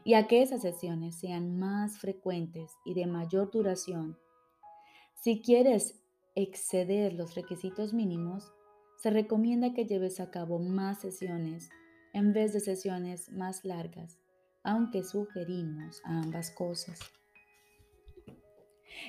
y 0.04 0.14
a 0.14 0.26
que 0.26 0.42
esas 0.42 0.62
sesiones 0.62 1.18
sean 1.18 1.58
más 1.58 1.98
frecuentes 1.98 2.72
y 2.84 2.94
de 2.94 3.06
mayor 3.06 3.50
duración. 3.50 4.16
Si 5.14 5.40
quieres 5.40 6.00
exceder 6.34 7.14
los 7.14 7.34
requisitos 7.34 7.92
mínimos, 7.92 8.52
se 8.98 9.10
recomienda 9.10 9.74
que 9.74 9.86
lleves 9.86 10.20
a 10.20 10.30
cabo 10.30 10.58
más 10.58 11.00
sesiones 11.00 11.70
en 12.12 12.32
vez 12.32 12.52
de 12.52 12.60
sesiones 12.60 13.30
más 13.30 13.64
largas, 13.64 14.18
aunque 14.64 15.04
sugerimos 15.04 16.02
ambas 16.04 16.50
cosas. 16.50 16.98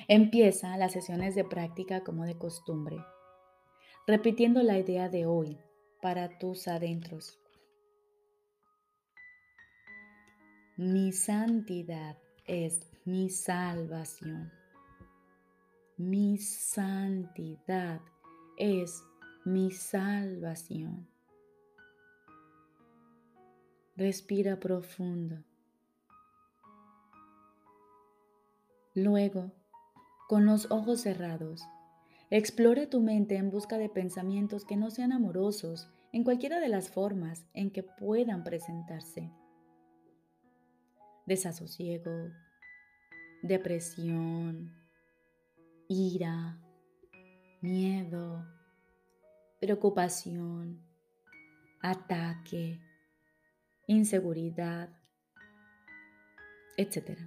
Empieza 0.06 0.76
las 0.76 0.92
sesiones 0.92 1.34
de 1.34 1.44
práctica 1.44 2.04
como 2.04 2.24
de 2.24 2.38
costumbre, 2.38 3.04
repitiendo 4.06 4.62
la 4.62 4.78
idea 4.78 5.08
de 5.08 5.26
hoy 5.26 5.58
para 6.00 6.38
tus 6.38 6.68
adentros. 6.68 7.38
Mi 10.76 11.12
santidad 11.12 12.16
es 12.46 12.88
mi 13.04 13.28
salvación. 13.28 14.52
Mi 15.96 16.38
santidad 16.38 18.00
es 18.56 19.02
mi 19.50 19.72
salvación. 19.72 21.08
Respira 23.96 24.60
profundo. 24.60 25.42
Luego, 28.94 29.50
con 30.28 30.46
los 30.46 30.70
ojos 30.70 31.00
cerrados, 31.00 31.64
explore 32.30 32.86
tu 32.86 33.00
mente 33.00 33.36
en 33.36 33.50
busca 33.50 33.76
de 33.76 33.88
pensamientos 33.88 34.64
que 34.64 34.76
no 34.76 34.88
sean 34.90 35.10
amorosos 35.10 35.88
en 36.12 36.22
cualquiera 36.22 36.60
de 36.60 36.68
las 36.68 36.88
formas 36.88 37.44
en 37.52 37.72
que 37.72 37.82
puedan 37.82 38.44
presentarse. 38.44 39.32
Desasosiego, 41.26 42.30
depresión, 43.42 44.72
ira, 45.88 46.60
miedo, 47.60 48.59
preocupación, 49.60 50.82
ataque, 51.82 52.80
inseguridad, 53.86 54.88
etc. 56.78 57.18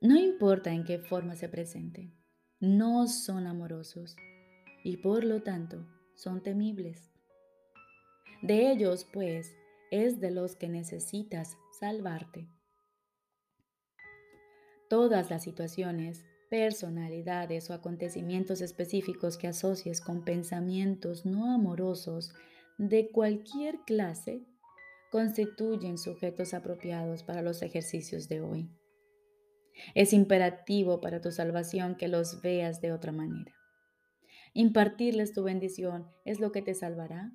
No 0.00 0.16
importa 0.16 0.72
en 0.72 0.82
qué 0.82 0.98
forma 0.98 1.36
se 1.36 1.48
presenten, 1.48 2.12
no 2.58 3.06
son 3.06 3.46
amorosos 3.46 4.16
y 4.82 4.96
por 4.96 5.22
lo 5.22 5.42
tanto 5.42 5.86
son 6.16 6.42
temibles. 6.42 7.12
De 8.42 8.72
ellos, 8.72 9.06
pues, 9.12 9.54
es 9.92 10.18
de 10.18 10.32
los 10.32 10.56
que 10.56 10.68
necesitas 10.68 11.56
salvarte. 11.78 12.48
Todas 14.88 15.30
las 15.30 15.44
situaciones, 15.44 16.24
personalidades 16.52 17.70
o 17.70 17.72
acontecimientos 17.72 18.60
específicos 18.60 19.38
que 19.38 19.48
asocies 19.48 20.02
con 20.02 20.22
pensamientos 20.22 21.24
no 21.24 21.50
amorosos 21.50 22.34
de 22.76 23.10
cualquier 23.10 23.78
clase 23.86 24.44
constituyen 25.10 25.96
sujetos 25.96 26.52
apropiados 26.52 27.22
para 27.22 27.40
los 27.40 27.62
ejercicios 27.62 28.28
de 28.28 28.42
hoy. 28.42 28.70
Es 29.94 30.12
imperativo 30.12 31.00
para 31.00 31.22
tu 31.22 31.32
salvación 31.32 31.96
que 31.96 32.08
los 32.08 32.42
veas 32.42 32.82
de 32.82 32.92
otra 32.92 33.12
manera. 33.12 33.54
Impartirles 34.52 35.32
tu 35.32 35.44
bendición 35.44 36.06
es 36.26 36.38
lo 36.38 36.52
que 36.52 36.60
te 36.60 36.74
salvará 36.74 37.32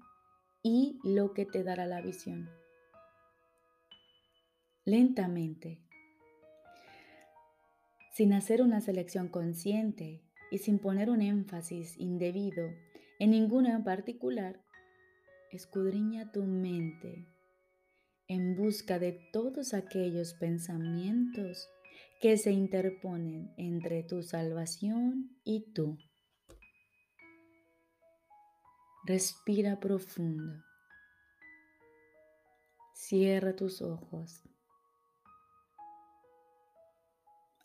y 0.62 1.00
lo 1.04 1.34
que 1.34 1.48
te 1.48 1.64
dará 1.64 1.88
la 1.88 2.02
visión. 2.02 2.52
Lentamente, 4.86 5.82
sin 8.18 8.34
hacer 8.34 8.64
una 8.64 8.82
selección 8.82 9.28
consciente 9.28 10.24
y 10.50 10.58
sin 10.58 10.80
poner 10.80 11.12
un 11.12 11.22
énfasis 11.22 11.96
indebido 12.00 12.68
en 13.20 13.30
ninguna 13.30 13.76
en 13.76 13.84
particular, 13.84 14.60
escudriña 15.52 16.32
tu 16.32 16.42
mente 16.42 17.28
en 18.28 18.56
busca 18.56 18.98
de 18.98 19.12
todos 19.32 19.76
aquellos 19.76 20.34
pensamientos 20.34 21.70
que 22.20 22.38
se 22.38 22.52
interponen 22.52 23.54
entre 23.56 24.02
tu 24.02 24.24
salvación 24.24 25.38
y 25.44 25.72
tú. 25.74 26.00
Respira 29.06 29.80
profundo. 29.80 30.64
Cierra 32.96 33.56
tus 33.56 33.84
ojos. 33.84 34.47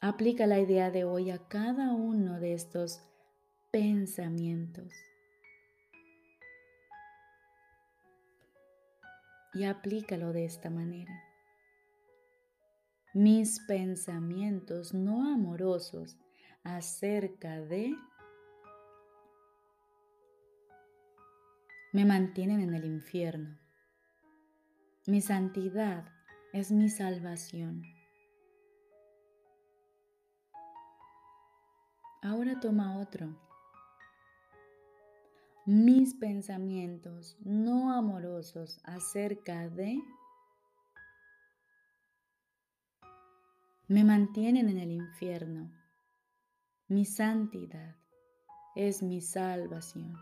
Aplica 0.02 0.46
la 0.46 0.58
idea 0.58 0.90
de 0.90 1.04
hoy 1.04 1.30
a 1.30 1.48
cada 1.48 1.92
uno 1.92 2.38
de 2.38 2.52
estos 2.52 3.00
pensamientos. 3.70 4.92
Y 9.54 9.64
aplícalo 9.64 10.34
de 10.34 10.44
esta 10.44 10.68
manera 10.68 11.12
mis 13.14 13.60
pensamientos 13.60 14.94
no 14.94 15.30
amorosos 15.30 16.16
acerca 16.64 17.60
de 17.60 17.94
me 21.92 22.06
mantienen 22.06 22.60
en 22.60 22.72
el 22.72 22.86
infierno. 22.86 23.58
Mi 25.06 25.20
santidad 25.20 26.10
es 26.54 26.72
mi 26.72 26.88
salvación. 26.88 27.82
Ahora 32.22 32.61
toma 32.61 32.98
otro. 32.98 33.37
Mis 35.66 36.14
pensamientos 36.14 37.37
no 37.40 37.92
amorosos 37.92 38.80
acerca 38.85 39.68
de 39.68 40.00
me 43.88 44.04
mantienen 44.04 44.68
en 44.68 44.78
el 44.78 44.92
infierno. 44.92 45.68
Mi 46.87 47.04
santidad 47.04 47.96
es 48.76 49.02
mi 49.02 49.20
salvación. 49.20 50.16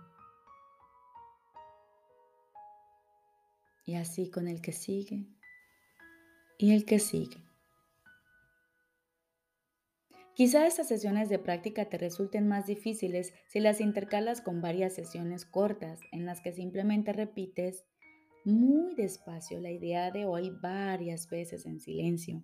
Y 3.84 3.96
así 3.96 4.30
con 4.30 4.48
el 4.48 4.62
que 4.62 4.72
sigue 4.72 5.26
y 6.56 6.72
el 6.72 6.86
que 6.86 6.98
sigue. 6.98 7.49
Quizá 10.40 10.66
estas 10.66 10.88
sesiones 10.88 11.29
de 11.29 11.38
práctica 11.38 11.85
te 11.90 11.98
resulten 11.98 12.48
más 12.48 12.64
difíciles 12.64 13.35
si 13.46 13.61
las 13.61 13.79
intercalas 13.79 14.40
con 14.40 14.62
varias 14.62 14.94
sesiones 14.94 15.44
cortas 15.44 16.00
en 16.12 16.24
las 16.24 16.40
que 16.40 16.55
simplemente 16.55 17.12
repites 17.12 17.85
muy 18.46 18.94
despacio 18.94 19.61
la 19.61 19.70
idea 19.70 20.11
de 20.11 20.24
hoy 20.24 20.50
varias 20.62 21.29
veces 21.29 21.66
en 21.66 21.79
silencio. 21.79 22.42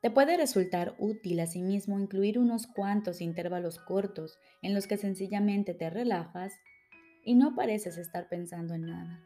Te 0.00 0.10
puede 0.10 0.38
resultar 0.38 0.94
útil 0.98 1.38
asimismo 1.38 2.00
incluir 2.00 2.38
unos 2.38 2.66
cuantos 2.66 3.20
intervalos 3.20 3.78
cortos 3.78 4.38
en 4.62 4.72
los 4.72 4.86
que 4.86 4.96
sencillamente 4.96 5.74
te 5.74 5.90
relajas 5.90 6.54
y 7.26 7.34
no 7.34 7.54
pareces 7.54 7.98
estar 7.98 8.30
pensando 8.30 8.72
en 8.72 8.86
nada. 8.86 9.22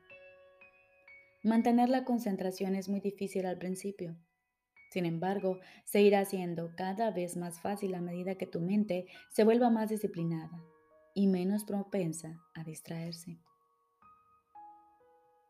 Mantener 1.45 1.88
la 1.88 2.03
concentración 2.03 2.75
es 2.75 2.88
muy 2.88 2.99
difícil 2.99 3.47
al 3.47 3.59
principio. 3.59 4.16
Sin 4.90 5.05
embargo, 5.05 5.59
se 5.85 6.03
irá 6.03 6.20
haciendo 6.20 6.75
cada 6.77 7.11
vez 7.11 7.37
más 7.37 7.61
fácil 7.61 7.94
a 7.94 8.01
medida 8.01 8.37
que 8.37 8.46
tu 8.46 8.61
mente 8.61 9.07
se 9.31 9.44
vuelva 9.44 9.70
más 9.70 9.90
disciplinada 9.90 10.62
y 11.14 11.27
menos 11.27 11.64
propensa 11.64 12.40
a 12.55 12.64
distraerse. 12.64 13.38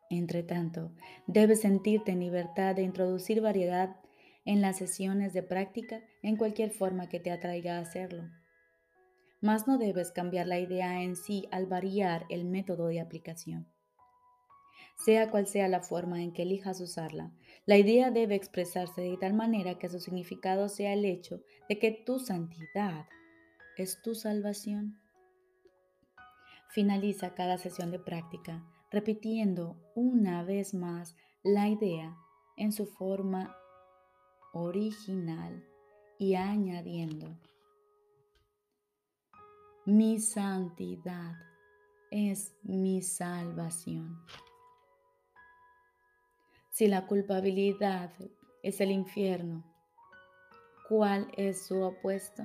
Entre 0.09 0.43
tanto, 0.43 0.93
debes 1.27 1.63
sentirte 1.63 2.13
en 2.13 2.21
libertad 2.21 2.77
de 2.77 2.83
introducir 2.83 3.41
variedad 3.41 3.97
en 4.45 4.63
las 4.63 4.79
sesiones 4.79 5.33
de 5.33 5.43
práctica 5.43 6.01
en 6.23 6.37
cualquier 6.37 6.71
forma 6.71 7.09
que 7.09 7.19
te 7.19 7.33
atraiga 7.33 7.77
a 7.77 7.81
hacerlo. 7.81 8.31
Mas 9.41 9.67
no 9.67 9.77
debes 9.77 10.13
cambiar 10.13 10.47
la 10.47 10.61
idea 10.61 11.03
en 11.03 11.17
sí 11.17 11.49
al 11.51 11.67
variar 11.67 12.25
el 12.31 12.45
método 12.45 12.87
de 12.87 13.01
aplicación. 13.01 13.67
Sea 14.97 15.31
cual 15.31 15.47
sea 15.47 15.69
la 15.69 15.81
forma 15.81 16.23
en 16.23 16.33
que 16.33 16.43
elijas 16.43 16.81
usarla, 16.81 17.33
la 17.65 17.77
idea 17.77 18.11
debe 18.11 18.35
expresarse 18.35 19.03
de 19.03 19.17
tal 19.17 19.35
manera 19.35 19.79
que 19.79 19.89
su 19.89 20.01
significado 20.01 20.69
sea 20.69 20.93
el 20.93 21.05
hecho 21.05 21.43
de 21.69 21.79
que 21.79 21.91
tu 21.91 22.19
santidad 22.19 23.07
es 23.77 24.01
tu 24.03 24.15
salvación. 24.15 24.99
Finaliza 26.71 27.35
cada 27.35 27.59
sesión 27.59 27.91
de 27.91 27.99
práctica 27.99 28.65
repitiendo 28.91 29.77
una 29.95 30.43
vez 30.43 30.75
más 30.75 31.17
la 31.43 31.69
idea 31.69 32.17
en 32.57 32.73
su 32.73 32.87
forma 32.87 33.55
original 34.53 35.65
y 36.19 36.35
añadiendo, 36.35 37.39
mi 39.85 40.19
santidad 40.19 41.35
es 42.11 42.55
mi 42.63 43.03
salvación. 43.03 44.25
Si 46.77 46.89
la 46.89 47.07
culpabilidad 47.07 48.11
es 48.63 48.83
el 48.83 48.91
infierno, 48.91 49.65
¿cuál 50.91 51.27
es 51.35 51.67
su 51.67 51.81
opuesto? 51.81 52.43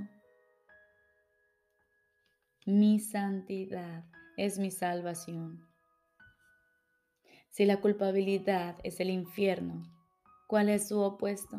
Mi 2.65 3.01
santidad 3.01 4.05
es 4.37 4.57
mi 4.57 4.71
salvación. 4.71 5.67
Si 7.49 7.65
la 7.65 7.81
culpabilidad 7.81 8.77
es 8.83 9.01
el 9.01 9.09
infierno, 9.09 9.83
¿cuál 10.47 10.69
es 10.69 10.87
su 10.87 11.01
opuesto? 11.01 11.57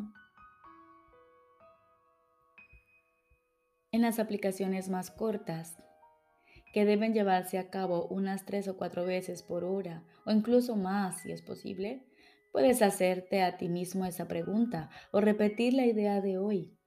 en 3.91 4.01
las 4.01 4.17
aplicaciones 4.17 4.89
más 4.89 5.11
cortas, 5.11 5.77
que 6.73 6.85
deben 6.85 7.13
llevarse 7.13 7.59
a 7.59 7.69
cabo 7.69 8.07
unas 8.07 8.43
tres 8.45 8.67
o 8.67 8.77
cuatro 8.77 9.05
veces 9.05 9.43
por 9.43 9.63
hora 9.63 10.03
o 10.25 10.31
incluso 10.31 10.75
más 10.75 11.21
si 11.21 11.31
es 11.31 11.43
posible, 11.43 12.03
puedes 12.53 12.81
hacerte 12.81 13.41
a 13.41 13.57
ti 13.57 13.67
mismo 13.67 14.05
esa 14.05 14.29
pregunta 14.29 14.89
o 15.11 15.19
repetir 15.19 15.73
la 15.73 15.85
idea 15.85 16.21
de 16.21 16.37
hoy, 16.37 16.77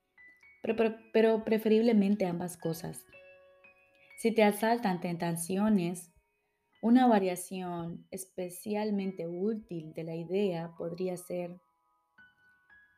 pero, 1.13 1.45
preferiblemente 1.45 2.25
ambas 2.25 2.57
cosas. 2.57 3.05
Si 4.17 4.33
te 4.33 4.43
asaltan 4.43 5.03
tentaciones, 5.03 6.13
Una 6.83 7.07
variación 7.07 8.07
especialmente 8.11 9.27
útil 9.27 9.93
de 9.95 10.05
la 10.05 10.15
idea 10.15 10.75
podría 10.77 11.17
ser, 11.17 11.59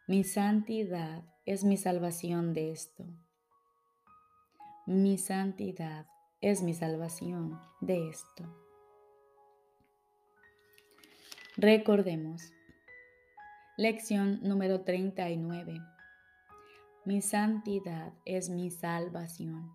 mi 0.08 0.24
santidad 0.24 1.22
es 1.46 1.64
mi 1.64 1.76
salvación 1.76 2.52
de 2.52 2.72
esto. 2.72 3.06
Mi 4.86 5.16
santidad 5.16 6.06
es 6.40 6.62
mi 6.62 6.74
salvación 6.74 7.58
de 7.80 8.08
esto. 8.08 8.44
Recordemos. 11.56 12.52
Lección 13.78 14.40
número 14.42 14.80
39. 14.80 15.80
Mi 17.04 17.22
santidad 17.22 18.12
es 18.24 18.50
mi 18.50 18.72
salvación. 18.72 19.70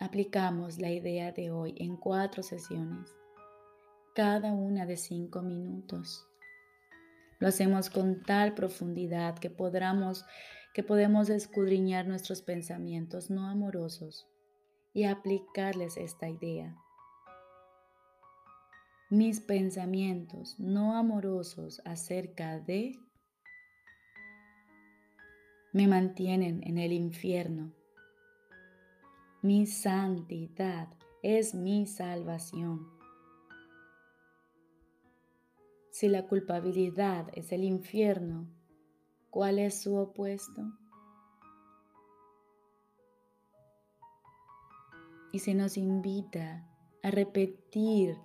Aplicamos 0.00 0.78
la 0.78 0.90
idea 0.90 1.32
de 1.32 1.50
hoy 1.50 1.74
en 1.78 1.96
cuatro 1.96 2.42
sesiones, 2.42 3.10
cada 4.14 4.52
una 4.52 4.84
de 4.84 4.98
cinco 4.98 5.40
minutos. 5.40 6.28
Lo 7.38 7.48
hacemos 7.48 7.88
con 7.88 8.22
tal 8.22 8.52
profundidad 8.52 9.38
que 9.38 9.48
podamos, 9.48 10.26
que 10.74 10.82
podemos 10.82 11.30
escudriñar 11.30 12.06
nuestros 12.06 12.42
pensamientos 12.42 13.30
no 13.30 13.48
amorosos 13.48 14.28
y 14.92 15.04
aplicarles 15.04 15.96
esta 15.96 16.28
idea. 16.28 16.76
Mis 19.10 19.40
pensamientos 19.40 20.58
no 20.58 20.96
amorosos 20.96 21.82
acerca 21.84 22.58
de 22.58 22.98
me 25.74 25.86
mantienen 25.86 26.62
en 26.64 26.78
el 26.78 26.92
infierno. 26.92 27.72
Mi 29.42 29.66
santidad 29.66 30.88
es 31.22 31.54
mi 31.54 31.86
salvación. 31.86 32.88
Si 35.90 36.08
la 36.08 36.26
culpabilidad 36.26 37.26
es 37.34 37.52
el 37.52 37.62
infierno, 37.62 38.48
¿cuál 39.28 39.58
es 39.58 39.82
su 39.82 39.96
opuesto? 39.96 40.62
Y 45.30 45.40
se 45.40 45.52
nos 45.52 45.76
invita 45.76 46.66
a 47.02 47.10
repetir 47.10 48.16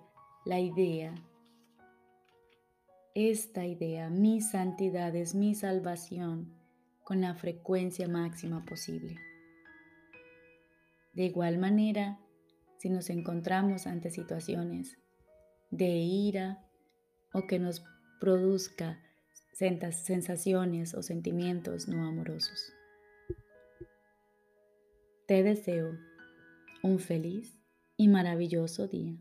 la 0.44 0.60
idea, 0.60 1.14
esta 3.14 3.66
idea, 3.66 4.08
mi 4.08 4.40
santidad 4.40 5.14
es 5.14 5.34
mi 5.34 5.54
salvación, 5.54 6.54
con 7.04 7.20
la 7.20 7.34
frecuencia 7.34 8.08
máxima 8.08 8.64
posible. 8.64 9.16
De 11.12 11.24
igual 11.24 11.58
manera, 11.58 12.20
si 12.78 12.88
nos 12.88 13.10
encontramos 13.10 13.86
ante 13.86 14.10
situaciones 14.10 14.96
de 15.70 15.88
ira, 15.88 16.64
o 17.32 17.46
que 17.46 17.58
nos 17.58 17.84
produzca 18.20 19.00
sensaciones 19.52 20.94
o 20.94 21.02
sentimientos 21.02 21.88
no 21.88 22.06
amorosos. 22.06 22.72
Te 25.26 25.42
deseo 25.42 25.96
un 26.82 26.98
feliz 26.98 27.58
y 27.96 28.08
maravilloso 28.08 28.88
día. 28.88 29.16